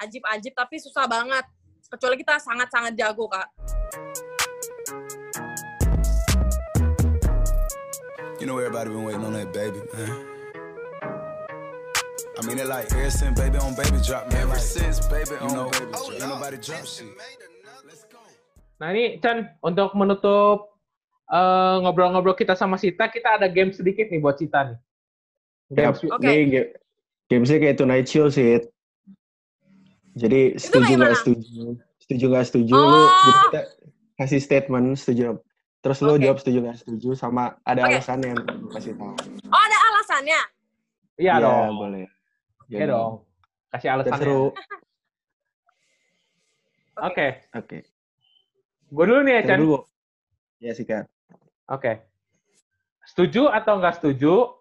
ajib-ajib, 0.00 0.56
tapi 0.56 0.80
susah 0.80 1.04
banget. 1.04 1.44
Kecuali 1.92 2.16
kita 2.16 2.40
sangat-sangat 2.40 2.96
jago 2.96 3.28
kak. 3.28 3.48
You 8.40 8.48
know 8.48 8.58
everybody 8.58 8.90
been 8.90 9.04
waiting 9.04 9.22
on 9.22 9.36
that 9.36 9.52
baby, 9.52 9.78
man. 9.92 10.31
I 12.32 12.40
mean 12.46 12.58
it 12.58 12.66
like 12.66 12.88
ever 12.92 13.10
since 13.12 13.36
baby 13.36 13.58
on 13.60 13.76
baby 13.76 14.00
drop, 14.00 14.24
man. 14.32 14.48
Ever 14.48 14.56
since 14.58 15.04
baby 15.06 15.36
on 15.38 15.68
baby 15.68 15.92
drop, 15.92 16.10
ain't 16.10 16.24
nobody 16.24 16.56
drop 16.56 16.84
shit. 16.84 17.08
Let's 17.84 18.08
go. 18.08 18.18
Nah 18.80 18.88
ini 18.90 19.20
Chan, 19.20 19.52
untuk 19.60 19.92
menutup 19.92 20.72
eh, 21.28 21.76
ngobrol-ngobrol 21.84 22.32
kita 22.32 22.56
sama 22.56 22.80
Sita, 22.80 23.08
kita 23.08 23.36
ada 23.36 23.46
game 23.46 23.70
sedikit 23.70 24.08
nih 24.08 24.18
buat 24.18 24.40
Sita 24.40 24.72
nih. 24.72 24.78
Game, 25.72 25.84
Yap, 25.88 25.94
Oke. 26.08 26.24
Ini 26.24 26.42
ga- 26.48 26.70
gamesnya 27.28 27.58
kayak 27.58 27.76
Tonight 27.76 28.08
Show 28.08 28.28
sih. 28.28 28.60
Jadi 30.12 30.60
setuju 30.60 30.92
nggak 31.00 31.16
setuju, 31.16 31.80
setuju 31.96 32.24
nggak 32.28 32.44
setuju 32.44 32.74
lu, 32.76 32.84
Oh. 32.84 33.08
jadi 33.08 33.38
kita 33.40 33.60
kasih 34.20 34.40
statement 34.44 35.00
setuju. 35.00 35.40
Terus 35.80 35.98
lu 36.04 36.12
Oke. 36.12 36.20
jawab 36.20 36.36
setuju 36.36 36.58
nggak 36.60 36.78
setuju 36.84 37.16
sama 37.16 37.56
ada 37.64 37.80
Oke. 37.82 37.96
alasannya 37.96 38.36
yang 38.36 38.40
lu 38.44 38.68
kasih 38.68 38.92
tahu. 38.92 39.16
Oh 39.48 39.62
ada 39.64 39.78
alasannya? 39.88 40.40
Iya 41.16 41.40
dong. 41.40 41.80
boleh. 41.80 42.04
Iya 42.72 42.86
dong. 42.88 43.12
Kasih 43.68 43.88
alasannya. 43.92 44.20
seru. 44.20 44.44
Oke. 47.08 47.28
Oke. 47.52 47.78
Gue 48.92 49.04
dulu 49.08 49.20
nih 49.24 49.40
ya, 49.40 49.42
Chan. 49.52 49.58
dulu. 49.60 49.78
Ya 50.60 50.72
sikat. 50.72 51.04
Oke. 51.68 52.00
Setuju 53.08 53.48
atau 53.52 53.80
nggak 53.80 54.00
setuju? 54.00 54.56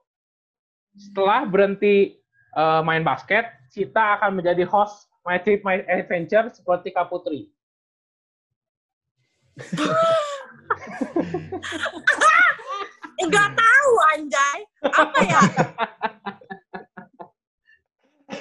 Setelah 0.95 1.47
berhenti 1.47 2.19
eh, 2.52 2.82
main 2.84 3.04
basket, 3.04 3.47
Sita 3.71 4.19
akan 4.19 4.43
menjadi 4.43 4.67
host 4.67 5.08
My 5.24 5.39
Trip 5.39 5.63
My 5.63 5.80
Adventure 5.88 6.52
seperti 6.52 6.91
Kak 6.91 7.08
Putri. 7.08 7.47
Enggak 13.21 13.50
tahu 13.62 13.91
anjay. 14.15 14.60
Apa 14.89 15.19
ya? 15.24 15.41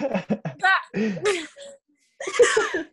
Enggak. 0.00 0.80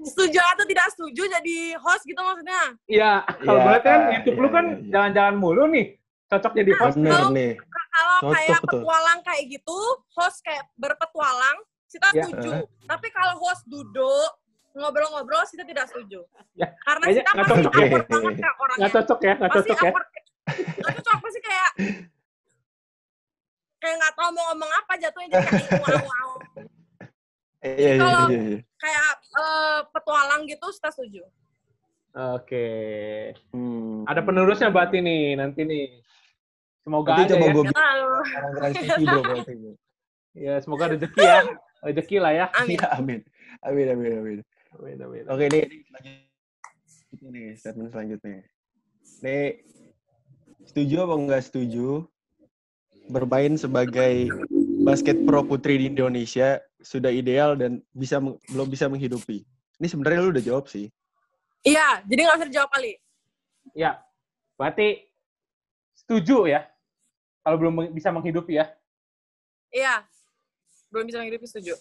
setuju 0.02 0.40
atau 0.40 0.64
tidak 0.64 0.88
setuju 0.90 1.28
jadi 1.30 1.58
host 1.78 2.04
gitu 2.04 2.16
maksudnya? 2.18 2.62
Iya, 2.86 3.12
kalau 3.38 3.60
Iya, 3.60 3.66
boleh 3.66 3.82
kan 3.82 4.00
YouTube 4.14 4.38
lu 4.38 4.48
iya, 4.48 4.54
kan 4.54 4.66
iya, 4.66 4.74
iya. 4.74 4.90
jalan-jalan 4.90 5.36
mulu 5.36 5.64
nih. 5.68 5.86
Cocok 6.28 6.54
jadi 6.54 6.72
host. 6.78 6.96
Bener 6.98 7.12
Kalau- 7.14 7.32
nih. 7.32 7.52
Kalau 7.88 8.18
Cocok 8.20 8.34
kayak 8.34 8.58
tuh. 8.58 8.68
petualang 8.70 9.20
kayak 9.22 9.44
gitu, 9.50 9.78
host 10.12 10.38
kayak 10.42 10.64
berpetualang, 10.76 11.58
kita 11.88 12.08
Ya. 12.10 12.24
setuju. 12.24 12.52
Tapi 12.84 13.08
kalau 13.10 13.34
host 13.38 13.64
duduk 13.66 14.30
ngobrol-ngobrol, 14.72 15.44
kita 15.44 15.66
tidak 15.66 15.86
setuju. 15.88 16.20
Ya, 16.54 16.70
Karena 16.80 17.06
kita 17.10 17.26
nggak 17.28 17.36
pasti 17.44 17.58
cocok 17.58 17.72
ya. 17.74 17.82
awkward 17.82 18.06
banget 18.08 18.34
kak 18.38 18.54
orangnya. 18.56 18.80
Nggak 18.80 18.92
cocok 18.94 19.20
ya, 19.20 19.34
nggak 19.34 19.52
cocok 19.52 19.78
ya. 19.78 19.92
Nggak 20.78 20.94
cocok, 20.96 21.18
pasti 21.20 21.40
kayak 21.42 21.70
kayak 23.78 23.96
nggak 23.98 24.14
tahu 24.14 24.30
mau 24.32 24.44
ngomong 24.48 24.72
apa 24.74 24.94
jatuhnya 24.96 25.28
jadi 25.30 25.48
kayak 25.48 25.82
wow, 25.84 26.00
wow. 26.02 26.32
Iya, 27.58 27.74
iya, 27.74 27.94
kalau- 27.98 28.30
iya, 28.30 28.42
iya. 28.54 28.60
kayak 28.78 29.08
eh, 29.38 29.80
petualang 29.90 30.42
gitu 30.46 30.68
kita 30.70 30.90
setuju. 30.94 31.22
Oke. 32.18 32.68
Hmm. 33.54 34.02
Ada 34.10 34.22
penerusnya 34.26 34.70
berarti 34.74 35.02
nih, 35.02 35.38
nanti 35.38 35.62
nih. 35.66 36.02
Semoga 36.82 37.14
Nanti 37.14 37.24
ada 37.28 37.34
coba 37.36 37.46
ya. 37.46 37.54
gue 37.54 37.64
orang 37.68 38.54
Trans 38.58 38.76
TV 38.80 39.02
bro 39.06 39.22
berarti. 39.22 39.54
Ya, 40.38 40.54
semoga 40.62 40.86
rezeki 40.94 41.20
ya. 41.22 41.42
Rezeki 41.84 42.18
lah 42.18 42.32
ya. 42.34 42.46
Amin. 42.58 42.78
Iya, 42.78 42.88
amin. 42.98 43.20
Amin, 43.66 43.86
amin, 43.92 44.12
amin. 44.18 44.40
Amin, 44.78 44.98
amin. 45.02 45.24
Oke, 45.30 45.46
nih, 45.50 45.64
nih, 47.22 47.48
statement 47.58 47.90
selanjutnya. 47.90 48.46
Nih, 49.22 49.62
setuju 50.66 50.96
apa 51.10 51.14
enggak 51.18 51.42
setuju 51.46 52.06
bermain 53.08 53.56
sebagai 53.56 54.28
basket 54.88 55.20
pro 55.28 55.44
putri 55.44 55.76
di 55.76 55.92
Indonesia 55.92 56.64
sudah 56.80 57.12
ideal 57.12 57.60
dan 57.60 57.84
bisa 57.92 58.24
belum 58.24 58.72
bisa 58.72 58.88
menghidupi? 58.88 59.44
Ini 59.84 59.88
sebenarnya 59.92 60.24
lu 60.24 60.32
udah 60.32 60.46
jawab 60.48 60.72
sih. 60.72 60.88
Iya, 61.68 62.08
jadi 62.08 62.20
nggak 62.24 62.38
usah 62.40 62.48
dijawab 62.48 62.70
kali. 62.72 62.96
Ya, 63.76 64.00
berarti 64.56 65.04
setuju 65.92 66.48
ya. 66.48 66.64
Kalau 67.44 67.60
belum 67.60 67.92
bisa 67.92 68.16
menghidupi 68.16 68.56
ya. 68.56 68.72
Iya, 69.76 70.08
belum 70.88 71.12
bisa 71.12 71.20
menghidupi 71.20 71.44
setuju. 71.44 71.76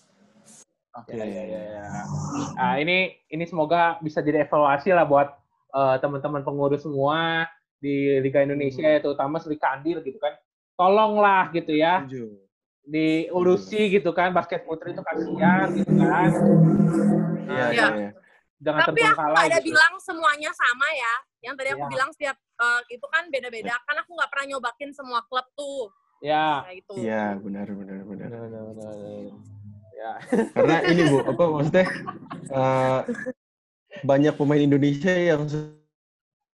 Oke. 0.99 1.15
Ya, 1.15 1.23
ya, 1.23 1.43
ya, 1.47 1.61
ya. 1.63 1.85
Nah, 2.59 2.75
ini 2.83 3.15
ini 3.31 3.45
semoga 3.47 4.03
bisa 4.03 4.19
jadi 4.19 4.43
evaluasi 4.43 4.91
lah 4.91 5.07
buat 5.07 5.31
eh, 5.71 5.97
teman-teman 6.03 6.43
pengurus 6.43 6.83
semua 6.83 7.47
di 7.79 8.19
Liga 8.19 8.43
Indonesia 8.43 8.83
ya, 8.83 8.99
terutama 8.99 9.39
Sri 9.39 9.55
Kandil 9.55 10.03
gitu 10.03 10.19
kan. 10.19 10.35
Tolonglah 10.75 11.55
gitu 11.55 11.73
ya, 11.73 12.03
Setuju. 12.03 12.46
Diurusi 12.87 13.91
gitu 13.91 14.15
kan 14.15 14.31
basket 14.31 14.63
putri 14.63 14.95
itu 14.95 15.03
kasihan 15.03 15.67
gitu 15.75 15.91
kan. 15.99 16.31
Iya, 17.47 17.67
Nah, 17.67 17.71
iya, 17.75 17.87
iya. 17.99 18.11
Jangan 18.57 18.81
Tapi 18.89 19.01
aku 19.05 19.21
nggak 19.21 19.47
ada 19.53 19.59
gitu. 19.61 19.69
bilang 19.69 19.95
semuanya 20.01 20.51
sama 20.55 20.89
ya. 20.95 21.15
Yang 21.45 21.55
tadi 21.61 21.69
aku 21.75 21.85
Iya. 21.85 21.93
bilang 21.93 22.11
setiap 22.15 22.37
eh, 22.39 22.81
itu 22.95 23.07
kan 23.11 23.25
beda-beda. 23.29 23.75
Kan 23.85 23.97
aku 24.01 24.11
nggak 24.17 24.31
pernah 24.33 24.47
nyobakin 24.55 24.91
semua 24.95 25.21
klub 25.29 25.45
tuh. 25.59 25.93
Ya. 26.25 26.65
Gitu. 26.73 26.95
Iya, 27.05 27.37
benar, 27.43 27.67
benar, 27.69 28.01
benar. 28.07 28.29
Benar, 28.33 28.41
benar, 28.49 28.63
benar, 28.73 28.93
benar. 28.97 29.25
Ya. 29.97 30.13
Karena 30.57 30.77
ini 30.89 31.03
bu, 31.05 31.17
apa 31.27 31.43
maksudnya 31.53 31.87
eh, 32.55 33.01
banyak 34.05 34.35
pemain 34.39 34.63
Indonesia 34.63 35.13
yang 35.13 35.43
se- 35.51 35.75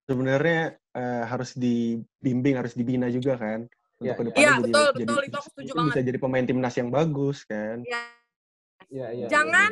sebenarnya 0.09 0.75
eh, 0.97 1.25
harus 1.29 1.55
dibimbing, 1.55 2.59
harus 2.59 2.75
dibina 2.75 3.07
juga 3.12 3.38
kan 3.38 3.68
untuk 4.02 4.08
Iya, 4.08 4.14
ke 4.14 4.24
depannya 4.26 4.42
Iya, 4.42 4.52
jadi, 4.52 4.62
betul, 4.64 4.86
jadi 4.88 4.98
betul. 5.00 5.20
Itu 5.22 5.36
aku 5.36 5.48
setuju 5.48 5.70
bisa 5.70 5.78
banget. 5.78 6.04
jadi 6.04 6.18
pemain 6.18 6.44
timnas 6.44 6.74
yang 6.74 6.90
bagus 6.90 7.38
kan. 7.44 7.76
Iya. 7.82 8.02
Iya, 8.88 9.06
iya. 9.14 9.26
Jangan 9.26 9.70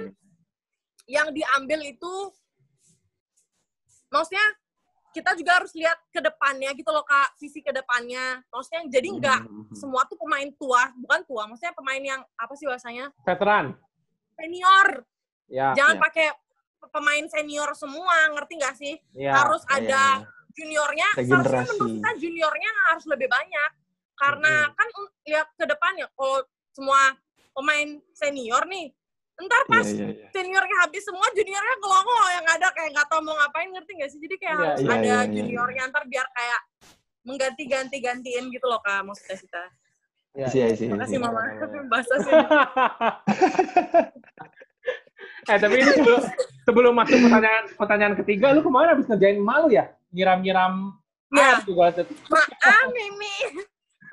yang 1.04 1.28
diambil 1.30 1.80
itu 1.84 2.12
maksudnya 4.08 4.46
kita 5.10 5.34
juga 5.34 5.58
harus 5.58 5.74
lihat 5.74 5.98
ke 6.08 6.20
depannya 6.20 6.70
gitu 6.70 6.86
loh 6.86 7.02
kak 7.02 7.34
visi 7.36 7.58
ke 7.58 7.70
depannya 7.70 8.38
maksudnya 8.46 8.86
jadi 8.88 9.08
enggak 9.10 9.40
Mhm. 9.42 9.74
semua 9.74 10.06
tuh 10.06 10.14
pemain 10.16 10.46
tua 10.54 10.94
bukan 10.96 11.20
tua 11.24 11.42
maksudnya 11.44 11.74
pemain 11.74 11.98
yang 12.00 12.20
apa 12.34 12.54
sih 12.54 12.62
bahasanya 12.64 13.10
Veteran. 13.20 13.74
senior 14.32 15.02
Ya. 15.46 15.74
jangan 15.74 15.98
ya. 15.98 16.00
pakai 16.00 16.26
pemain 16.88 17.26
senior 17.26 17.70
semua 17.74 18.14
ngerti 18.30 18.52
nggak 18.56 18.76
sih 18.76 18.94
Ya. 19.12 19.34
harus 19.34 19.66
Iya, 19.66 19.74
ada 19.82 20.02
iya. 20.16 20.26
juniornya 20.52 21.08
seharusnya 21.16 21.64
menurut 21.68 21.90
kita 21.92 22.10
juniornya 22.16 22.70
harus 22.86 23.04
lebih 23.04 23.28
banyak 23.28 23.70
karena 24.20 24.52
kan 24.70 24.88
un- 24.94 25.14
lihat 25.24 25.48
ke 25.50 25.64
depannya 25.64 26.06
kalau 26.12 26.44
semua 26.70 27.00
pemain 27.50 27.88
senior 28.12 28.62
nih 28.66 28.92
ntar 29.40 29.62
Iya, 29.62 29.70
pas 29.72 29.86
iya, 29.88 30.06
iya. 30.06 30.28
seniornya 30.30 30.76
habis 30.84 31.00
semua 31.00 31.24
juniornya 31.32 31.74
ngelongo 31.80 32.12
yang 32.30 32.46
ada 32.46 32.68
kayak 32.70 32.92
nggak 32.92 33.08
tahu 33.08 33.20
mau 33.22 33.32
ngapain 33.34 33.72
ngerti 33.72 33.92
nggak 33.96 34.10
sih 34.10 34.20
jadi 34.20 34.36
kayak 34.36 34.52
Iya, 34.52 34.60
harus 34.62 34.78
iya, 34.78 34.90
ada 34.90 35.00
iya, 35.00 35.16
iya. 35.16 35.32
juniornya 35.32 35.82
ntar 35.88 36.04
biar 36.04 36.26
kayak 36.30 36.60
mengganti-ganti 37.20 37.96
gantiin 37.98 38.44
gitu 38.48 38.66
loh 38.66 38.80
kak 38.80 39.00
maksudnya 39.00 39.38
kita 39.38 39.62
Ya, 40.30 40.46
Iya, 40.46 40.46
ya. 40.46 40.66
iya, 40.70 40.76
iya. 40.78 40.90
makasih 40.92 41.18
mama 41.18 41.40
bahasa 41.92 42.14
sih 42.20 42.30
eh 45.42 45.58
tapi 45.58 45.74
ini 45.74 45.90
sebelum, 45.90 46.22
sebelum 46.62 46.92
masuk 46.94 47.18
pertanyaan 47.18 47.64
pertanyaan 47.74 48.14
ketiga, 48.14 48.52
lu 48.52 48.60
kemarin 48.60 48.94
habis 48.94 49.08
ngerjain 49.08 49.40
malu 49.40 49.68
ya? 49.68 49.88
Nyiram-nyiram 50.12 50.94
Ya. 51.30 51.62
maaf 51.62 52.90
mimi 52.90 53.34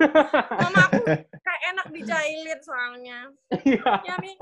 mama 0.00 0.80
aku 0.86 1.02
kayak 1.38 1.62
enak 1.68 1.86
dijailin 1.90 2.60
soalnya 2.60 3.18
Iya. 3.62 3.92
ya 4.04 4.14
mi 4.18 4.32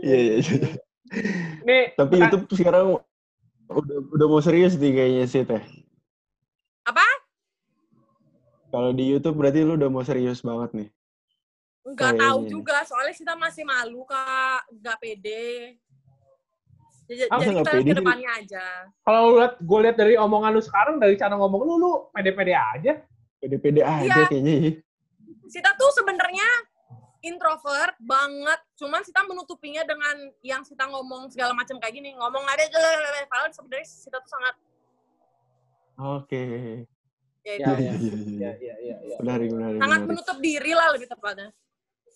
Iya, 0.00 0.16
iya, 0.16 0.34
iya. 0.38 0.56
Nih, 1.62 1.84
Tapi 1.94 2.12
perta- 2.12 2.22
YouTube 2.32 2.44
sekarang 2.54 2.86
udah 3.68 3.96
udah 4.10 4.26
mau 4.26 4.40
serius 4.40 4.74
nih 4.74 4.90
kayaknya 4.90 5.24
sih 5.26 5.42
teh. 5.42 5.62
Apa? 6.82 7.04
Kalau 8.70 8.90
di 8.90 9.04
YouTube 9.04 9.36
berarti 9.36 9.60
lu 9.60 9.76
udah 9.76 9.88
mau 9.88 10.00
serius 10.00 10.40
banget 10.40 10.70
nih. 10.72 10.88
Nggak 11.82 11.96
Kayaknya 12.12 12.24
tahu 12.24 12.38
juga, 12.46 12.76
soalnya 12.84 13.12
kita 13.12 13.34
masih 13.34 13.64
malu, 13.64 14.00
Kak. 14.04 14.60
Nggak 14.72 14.96
pede. 14.98 15.76
Jadi, 17.10 17.26
kita 17.26 17.82
ke 17.82 17.94
depannya 17.98 18.30
aja. 18.38 18.64
Kalau 19.02 19.34
lu 19.34 19.42
liat, 19.42 19.58
gue 19.58 19.78
lihat 19.82 19.96
dari 19.98 20.14
omongan 20.14 20.54
lu 20.54 20.62
sekarang, 20.62 21.02
dari 21.02 21.18
cara 21.18 21.34
ngomong 21.34 21.60
lu, 21.66 21.74
lu 21.74 21.90
pede-pede 22.14 22.54
aja. 22.54 23.02
Pede-pede 23.42 23.82
aja 23.82 24.06
Iya. 24.06 24.26
kayaknya. 24.30 24.54
ya. 24.54 24.72
Sita 25.50 25.74
tuh 25.74 25.90
sebenarnya 25.90 26.46
introvert 27.20 27.98
banget, 27.98 28.60
cuman 28.78 29.02
Sita 29.02 29.26
menutupinya 29.26 29.82
dengan 29.82 30.30
yang 30.40 30.62
Sita 30.62 30.86
ngomong 30.86 31.28
segala 31.28 31.50
macam 31.50 31.82
kayak 31.82 31.98
gini, 31.98 32.14
ngomong 32.14 32.46
ada 32.46 32.62
padahal 33.26 33.50
sebenarnya 33.50 33.86
Sita 33.90 34.22
tuh 34.22 34.30
sangat 34.30 34.54
Oke. 35.98 36.44
ya, 37.42 37.56
Ya, 37.58 37.66
ya. 37.66 37.76
Iya, 37.76 37.76
iya, 37.76 37.92
Iya, 37.98 38.14
iya. 38.22 38.50
iya, 38.54 38.74
iya. 38.78 38.96
iya. 39.02 39.16
Menarik, 39.18 39.50
menarik, 39.50 39.78
sangat 39.82 39.98
menarik. 39.98 40.08
menutup 40.14 40.36
diri 40.38 40.72
lah 40.72 40.88
lebih 40.94 41.08
tepatnya. 41.10 41.48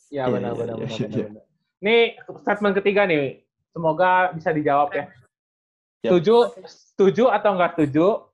Iya, 0.09 0.22
Iya, 0.22 0.24
benar, 0.30 0.52
iya, 0.52 0.61
benar, 0.62 0.76
iya, 0.78 0.87
benar, 0.87 0.94
iya. 0.94 1.09
benar, 1.11 1.26
benar. 1.26 1.44
Nih, 1.83 2.02
statement 2.40 2.74
ketiga 2.80 3.02
nih. 3.04 3.43
Semoga 3.74 4.30
bisa 4.30 4.54
dijawab 4.54 4.94
ya. 4.94 5.10
Setuju, 5.98 6.54
setuju 6.62 7.24
atau 7.26 7.58
enggak 7.58 7.74
setuju? 7.74 8.30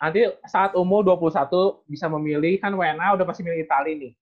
Nanti 0.00 0.22
saat 0.48 0.72
umur 0.72 1.04
21 1.04 1.84
bisa 1.84 2.08
memilih, 2.08 2.56
kan 2.56 2.72
WNA 2.72 3.18
udah 3.18 3.26
pasti 3.28 3.44
milih 3.44 3.68
Itali 3.68 3.92
nih. 4.00 4.12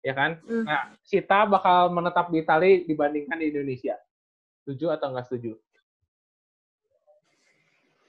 Ya 0.00 0.14
kan? 0.16 0.40
Hmm. 0.48 0.64
Nah, 0.64 0.96
Sita 1.04 1.44
bakal 1.44 1.92
menetap 1.92 2.32
di 2.32 2.40
Itali 2.40 2.88
dibandingkan 2.88 3.36
di 3.36 3.52
Indonesia. 3.52 4.00
Setuju 4.64 4.96
atau 4.96 5.12
enggak 5.12 5.28
setuju? 5.28 5.58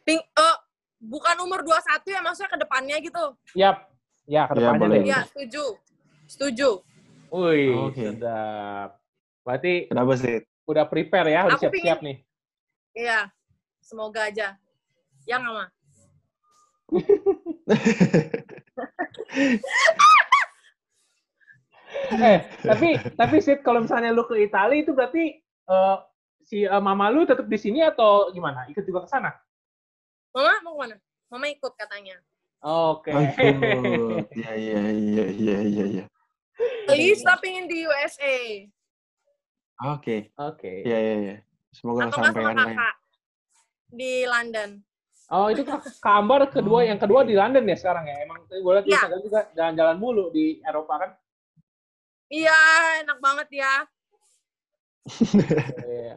Ping, 0.05 0.21
eh, 0.21 0.55
bukan 1.01 1.35
umur 1.41 1.65
21 1.65 2.13
ya, 2.13 2.21
maksudnya 2.21 2.51
ke 2.53 2.59
depannya 2.61 2.95
gitu. 3.01 3.25
Yap. 3.57 3.89
Ya, 4.23 4.45
ke 4.47 4.53
Iya, 4.55 4.61
depannya 4.61 4.79
boleh. 4.79 4.95
deh. 4.95 5.05
Iya, 5.09 5.19
setuju. 5.33 5.65
Setuju. 6.29 6.69
Wih, 7.33 7.89
Oke. 7.89 8.05
sedap. 8.13 8.89
Berarti 9.41 9.73
Kenapa 9.89 10.13
sih? 10.15 10.45
Udah 10.65 10.89
prepare 10.89 11.29
ya, 11.33 11.45
udah 11.45 11.59
siap-siap 11.61 12.01
nih. 12.01 12.25
Iya. 12.97 13.29
Semoga 13.85 14.25
aja. 14.25 14.57
Yang 15.29 15.41
sama. 15.45 15.65
eh, 22.21 22.45
tapi 22.61 23.01
tapi 23.17 23.41
Sid 23.41 23.65
kalau 23.65 23.81
misalnya 23.81 24.13
lu 24.13 24.21
ke 24.29 24.37
Italia 24.37 24.77
itu 24.81 24.93
berarti 24.93 25.41
eh, 25.41 25.97
si 26.45 26.61
eh, 26.65 26.81
mama 26.81 27.09
lu 27.09 27.25
tetap 27.25 27.45
di 27.45 27.57
sini 27.57 27.81
atau 27.85 28.31
gimana? 28.33 28.65
Ikut 28.69 28.85
juga 28.85 29.01
ke 29.05 29.09
sana? 29.09 29.33
Mama 30.33 30.61
mau 30.65 30.73
ke 30.77 30.79
mana? 30.89 30.95
Mama 31.29 31.45
ikut 31.49 31.73
katanya. 31.77 32.17
Oke. 32.65 33.13
Iya, 33.13 34.49
iya, 34.57 34.81
iya, 34.89 35.25
iya, 35.29 35.57
iya, 35.61 35.85
iya. 35.85 36.05
Please, 36.89 37.21
tapi 37.21 37.53
ingin 37.53 37.69
di 37.69 37.85
USA. 37.85 38.65
Oke. 39.83 40.31
Oke. 40.39 40.87
Iya, 40.87 40.97
iya, 40.97 41.15
iya. 41.19 41.35
Semoga 41.75 42.07
Atau 42.07 42.23
nggak 42.23 42.31
sama 42.31 42.47
ya. 42.47 42.55
kakak. 42.55 42.95
Di 43.91 44.13
London. 44.23 44.69
Oh, 45.25 45.49
itu 45.49 45.65
Kak 45.65 45.81
Kambar 45.99 46.45
kedua 46.53 46.85
yang 46.85 47.01
kedua 47.01 47.25
di 47.25 47.33
London 47.33 47.65
ya 47.65 47.75
sekarang 47.75 48.05
ya. 48.05 48.15
Emang 48.23 48.45
gue 48.45 48.61
lihat. 48.61 48.85
Instagram 48.85 49.21
juga 49.25 49.39
jalan-jalan 49.57 49.97
mulu 49.97 50.29
di 50.29 50.61
Eropa 50.61 50.93
kan. 51.01 51.11
Iya, 52.29 52.59
enak 53.03 53.17
banget 53.19 53.49
ya. 53.51 53.73
Iya. 55.81 56.15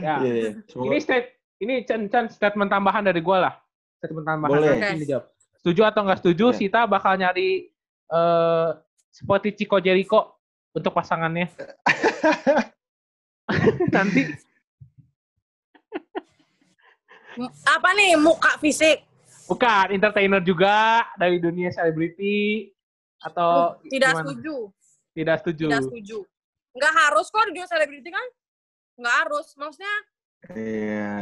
Ya. 0.00 0.14
Iya, 0.24 0.32
iya. 0.34 0.50
Semoga 0.70 0.86
Ini 0.88 0.96
state 1.02 1.28
ini 1.60 1.74
Chan 1.84 2.08
Chan 2.08 2.26
statement 2.32 2.70
tambahan 2.72 3.04
dari 3.04 3.20
gue 3.20 3.36
lah. 3.38 3.54
Statement 4.00 4.26
tambahan 4.26 4.50
Boleh. 4.56 4.76
nanti 4.78 5.04
ini 5.04 5.06
jawab. 5.06 5.24
Setuju 5.60 5.80
atau 5.84 6.00
nggak 6.04 6.20
setuju? 6.24 6.46
Iya. 6.52 6.56
Sita 6.58 6.80
bakal 6.88 7.20
nyari 7.20 7.68
eh 8.08 8.68
seperti 9.14 9.48
Chico 9.54 9.78
Jericho 9.78 10.33
untuk 10.74 10.92
pasangannya. 10.92 11.48
nanti 13.94 14.22
Apa 17.66 17.90
nih, 17.94 18.14
muka 18.14 18.58
fisik? 18.62 19.02
bukan 19.44 19.92
entertainer 19.92 20.40
juga 20.40 21.04
dari 21.20 21.36
dunia 21.36 21.68
selebriti 21.68 22.72
atau 23.20 23.76
Uh, 23.76 23.92
tidak 23.92 24.16
gimana? 24.16 24.22
setuju. 24.24 24.56
Tidak 25.12 25.36
setuju. 25.44 25.64
Tidak 25.68 25.82
setuju. 25.84 26.18
Nggak 26.74 26.92
harus 26.96 27.26
kok 27.28 27.44
di 27.44 27.50
dunia 27.52 27.68
selebriti 27.68 28.08
kan? 28.08 28.26
Nggak 28.96 29.14
harus. 29.20 29.46
Maksudnya, 29.54 29.94
Iya. 30.48 31.12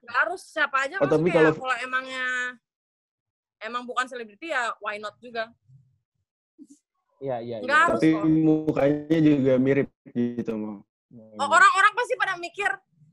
nggak 0.00 0.16
harus 0.16 0.40
siapa 0.46 0.76
aja. 0.86 0.96
Oh, 0.96 1.04
tapi 1.04 1.28
maksudnya 1.28 1.52
kalau- 1.52 1.60
kalau 1.60 1.76
emangnya 1.82 2.26
emang 3.60 3.82
bukan 3.84 4.06
selebriti 4.06 4.48
ya 4.48 4.72
why 4.80 4.96
not 4.96 5.18
juga. 5.18 5.50
Iya, 7.18 7.36
iya, 7.42 7.56
iya. 7.58 7.66
Nggak 7.66 7.80
harus 7.90 8.00
Tapi 8.00 8.08
kok. 8.14 8.24
mukanya 8.26 9.18
juga 9.18 9.52
mirip 9.58 9.88
gitu, 10.14 10.52
mau. 10.54 10.78
Oh, 11.38 11.48
Orang-orang 11.48 11.92
pasti 11.96 12.14
pada 12.14 12.36
mikir, 12.36 12.68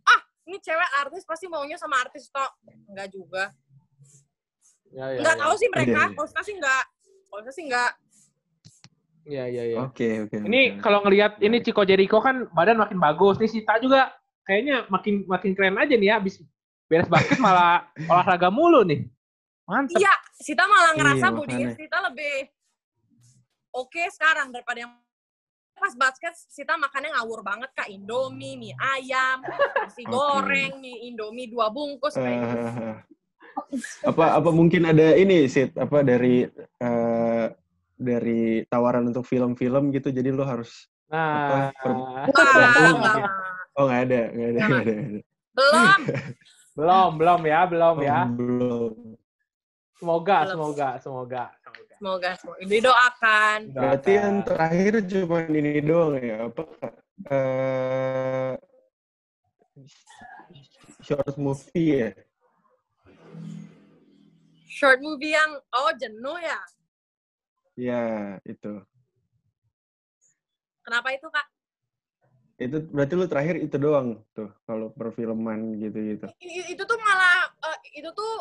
ah 0.06 0.20
ini 0.46 0.58
cewek 0.62 0.90
artis 1.02 1.24
pasti 1.26 1.46
maunya 1.50 1.80
sama 1.80 1.98
artis 2.06 2.30
toh. 2.30 2.50
Nggak 2.92 3.08
juga. 3.10 3.50
Ya, 4.94 5.12
ya, 5.12 5.20
Nggak 5.26 5.36
ya. 5.36 5.42
tahu 5.42 5.54
sih 5.58 5.70
mereka. 5.74 5.90
Iya, 5.90 6.06
iya. 6.06 6.14
Kalau 6.14 6.28
saya 6.30 6.44
sih 6.46 6.56
nggak. 6.56 6.84
Kalau 7.26 7.42
sih 7.52 7.64
nggak. 7.66 7.92
Iya, 9.26 9.44
iya, 9.50 9.64
iya. 9.74 9.78
Oke, 9.82 10.10
oke. 10.30 10.36
Ini 10.38 10.62
oke. 10.78 10.82
kalau 10.86 11.00
ngelihat 11.02 11.42
ini 11.42 11.58
Chico 11.66 11.82
Jericho 11.82 12.22
kan 12.22 12.46
badan 12.54 12.78
makin 12.78 13.02
bagus. 13.02 13.42
Nih 13.42 13.50
Sita 13.50 13.82
juga 13.82 14.14
kayaknya 14.46 14.86
makin 14.94 15.26
makin 15.26 15.52
keren 15.58 15.82
aja 15.82 15.98
nih 15.98 16.14
ya. 16.14 16.22
Abis 16.22 16.46
beres 16.86 17.10
basket 17.10 17.42
malah 17.42 17.90
olahraga 18.12 18.54
mulu 18.54 18.86
nih. 18.86 19.10
Mantep. 19.66 19.98
Iya, 19.98 20.14
Sita 20.38 20.70
malah 20.70 20.94
ngerasa 20.94 21.26
Iya, 21.26 21.34
bodinya. 21.34 21.68
Sita 21.74 21.98
lebih 22.06 22.34
oke 23.76 24.02
sekarang 24.16 24.56
daripada 24.56 24.88
yang 24.88 24.94
pas 25.76 25.92
basket 25.92 26.32
Sita 26.48 26.80
makannya 26.80 27.12
ngawur 27.12 27.44
banget 27.44 27.68
kak 27.76 27.92
Indomie, 27.92 28.56
mie 28.56 28.76
ayam, 28.80 29.44
nasi 29.76 30.08
goreng, 30.08 30.80
mie 30.80 31.12
Indomie 31.12 31.52
dua 31.52 31.68
bungkus 31.68 32.16
kayak 32.16 32.40
gitu. 32.40 32.58
Eh, 32.64 32.96
apa 34.08 34.40
apa 34.40 34.50
mungkin 34.56 34.88
ada 34.88 35.16
ini 35.20 35.48
sih 35.52 35.68
apa 35.76 36.04
dari 36.04 36.48
eh, 36.80 37.46
dari 37.96 38.64
tawaran 38.68 39.08
untuk 39.12 39.28
film-film 39.28 39.92
gitu 39.92 40.12
jadi 40.12 40.32
lu 40.32 40.44
harus 40.44 40.88
Nah, 41.06 41.70
apa, 41.70 41.86
per- 41.86 42.02
Wah, 42.34 43.30
oh 43.78 43.84
nggak 43.86 44.02
ada 44.10 44.22
nggak 44.34 44.50
ada 44.50 44.60
ada. 44.66 44.96
Belum. 45.56 46.00
belum, 46.76 47.10
belum 47.22 47.42
ya, 47.46 47.62
belum 47.70 47.96
ya. 48.02 48.20
Belum 48.26 48.92
Semoga, 49.96 50.38
Belum. 50.44 50.52
semoga, 50.54 50.88
semoga, 51.00 51.44
semoga. 51.64 51.96
Semoga, 51.96 52.30
semoga. 52.36 52.60
Didoakan. 52.68 53.58
berarti 53.72 54.12
yang 54.14 54.36
terakhir 54.46 54.94
cuma 55.10 55.40
ini 55.50 55.82
doang 55.82 56.14
ya 56.22 56.38
apa 56.52 56.64
eh 57.32 58.54
short 61.02 61.36
movie 61.40 61.88
ya 62.04 62.12
Short 64.76 65.00
movie 65.00 65.32
yang, 65.32 65.56
oh 65.72 65.92
jenuh 65.96 66.36
ya? 66.36 66.60
ya 67.80 68.04
itu 68.44 68.84
Kenapa 70.84 71.16
itu 71.16 71.28
kak? 71.32 71.48
itu 72.56 72.78
berarti 72.92 73.14
lu 73.20 73.26
terakhir 73.28 73.56
itu 73.60 73.76
doang 73.76 74.20
tuh 74.32 74.52
kalau 74.68 74.92
perfilman 74.92 75.80
gitu 75.80 75.98
gitu 76.16 76.28
i- 76.40 76.72
Itu 76.72 76.84
tuh 76.88 76.96
malah, 77.00 77.52
eh, 77.72 78.00
itu 78.00 78.08
tuh 78.16 78.32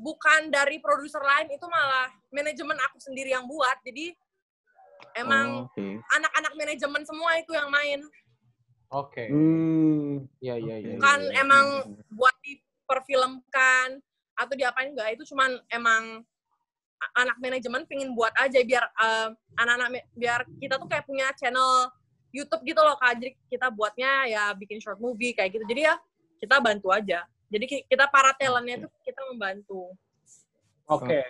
bukan 0.00 0.48
dari 0.48 0.80
produser 0.80 1.20
lain, 1.20 1.52
itu 1.52 1.66
malah 1.68 2.08
manajemen 2.32 2.76
aku 2.88 2.96
sendiri 2.96 3.36
yang 3.36 3.44
buat. 3.44 3.76
Jadi 3.84 4.16
emang 5.14 5.68
oke 5.68 5.84
anak-anak 6.16 6.52
manajemen 6.56 7.02
semua 7.04 7.36
itu 7.36 7.52
yang 7.52 7.68
main. 7.68 8.00
Oke. 8.90 9.28
hmm 9.30 10.26
Iya, 10.42 10.54
iya, 10.58 10.74
iya. 10.80 10.88
oke. 10.90 10.98
Bukan 10.98 11.20
iya. 11.30 11.36
emang 11.44 11.66
buat 12.10 12.34
diperfilmkan 12.42 14.00
atau 14.34 14.54
diapain 14.56 14.90
enggak 14.90 15.20
itu 15.20 15.28
cuman 15.30 15.60
emang 15.68 16.24
anak 17.16 17.36
manajemen 17.40 17.84
pingin 17.88 18.12
buat 18.12 18.32
aja 18.36 18.60
biar 18.60 18.84
eh, 18.88 19.28
anak-anak 19.56 19.88
me- 19.92 20.08
biar 20.16 20.40
kita 20.60 20.76
tuh 20.80 20.88
kayak 20.88 21.04
punya 21.04 21.28
channel 21.36 21.88
YouTube 22.30 22.62
gitu 22.64 22.80
loh 22.80 22.96
kak 22.96 23.20
jadi 23.20 23.32
kita 23.48 23.66
buatnya 23.72 24.12
ya 24.28 24.42
bikin 24.56 24.78
short 24.80 25.00
movie 25.00 25.32
kayak 25.32 25.50
gitu 25.52 25.64
jadi 25.66 25.92
ya 25.92 25.94
kita 26.40 26.56
bantu 26.62 26.88
aja 26.92 27.24
jadi 27.50 27.64
ki- 27.66 27.84
kita 27.86 28.06
para 28.06 28.30
talentnya 28.32 28.80
tuh 28.80 28.90
kita 29.02 29.20
membantu 29.26 29.90
Oke. 30.88 31.22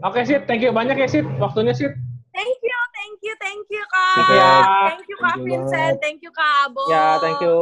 Oke, 0.00 0.20
Sid. 0.22 0.46
Thank 0.46 0.62
you 0.62 0.70
banyak 0.70 0.94
ya, 0.94 1.08
Sid. 1.08 1.26
Waktunya, 1.36 1.74
Sid. 1.74 1.90
thank 2.30 2.58
you 2.62 2.78
thank 2.92 3.18
you 3.18 3.34
thank 3.36 3.64
you 3.66 3.82
kak 3.84 4.30
Ya. 4.30 4.52
thank 4.86 5.02
you 5.04 5.16
kak 5.16 5.26
Thank 5.28 5.42
you 5.42 5.46
Vincent 5.48 5.74
banget. 5.74 5.98
thank 5.98 6.18
you 6.20 6.30
kak 6.30 6.52
Abo 6.64 6.82
Ya, 6.86 7.18
thank 7.18 7.40
you. 7.40 7.58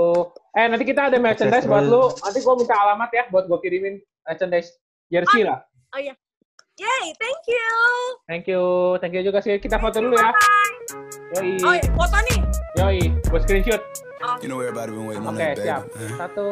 Eh, 0.52 0.66
nanti 0.66 0.84
kita 0.84 1.08
ada 1.08 1.16
merchandise 1.16 1.64
buat 1.64 1.84
lu. 1.84 2.12
Nanti 2.12 2.38
gua 2.38 2.54
minta 2.54 2.76
alamat 2.76 3.08
ya 3.10 3.24
buat 3.26 3.44
gua 3.44 3.56
kirimin 3.58 3.96
merchandise 4.22 4.76
jersey 5.06 5.40
lah. 5.40 5.64
oh 5.90 5.98
iya 5.98 6.12
yay 6.76 7.04
thank 7.16 7.40
you 7.46 7.68
Thank 8.26 8.44
you. 8.44 8.62
Thank 8.98 9.12
you 9.14 9.22
juga 9.22 9.40
sih. 9.40 9.56
Kita 9.56 9.78
foto 9.78 9.96
dulu 9.96 10.12
ya. 10.14 10.28
Yoi. 11.32 11.56
oh 11.62 11.72
iya, 11.72 11.84
foto 11.88 12.16
nih 12.28 12.38
Yoi. 12.76 13.00
Gua 13.24 13.40
screenshot. 13.40 13.80
You 14.44 14.50
know 14.50 14.60
everybody 14.60 14.92
been 14.92 15.08
waiting 15.08 15.24
on 15.24 15.32
Oke, 15.32 15.40
that, 15.40 15.54
baby. 15.54 15.64
siap. 15.64 15.82
Uh, 15.88 16.12
Satu, 16.18 16.46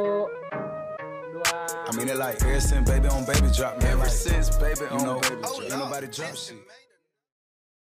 I 1.94 1.96
mean 1.96 2.08
it 2.08 2.16
like 2.16 2.42
ever 2.42 2.60
since 2.60 2.90
baby 2.90 3.06
on 3.06 3.24
baby 3.24 3.48
drop 3.54 3.80
me. 3.80 3.88
Ever 3.88 4.08
since 4.08 4.56
baby 4.56 4.84
on 4.90 5.20
baby 5.20 5.36
drop. 5.42 5.60
Ain't 5.62 5.70
nobody 5.70 6.08
drop 6.08 6.34
shit. 6.34 6.56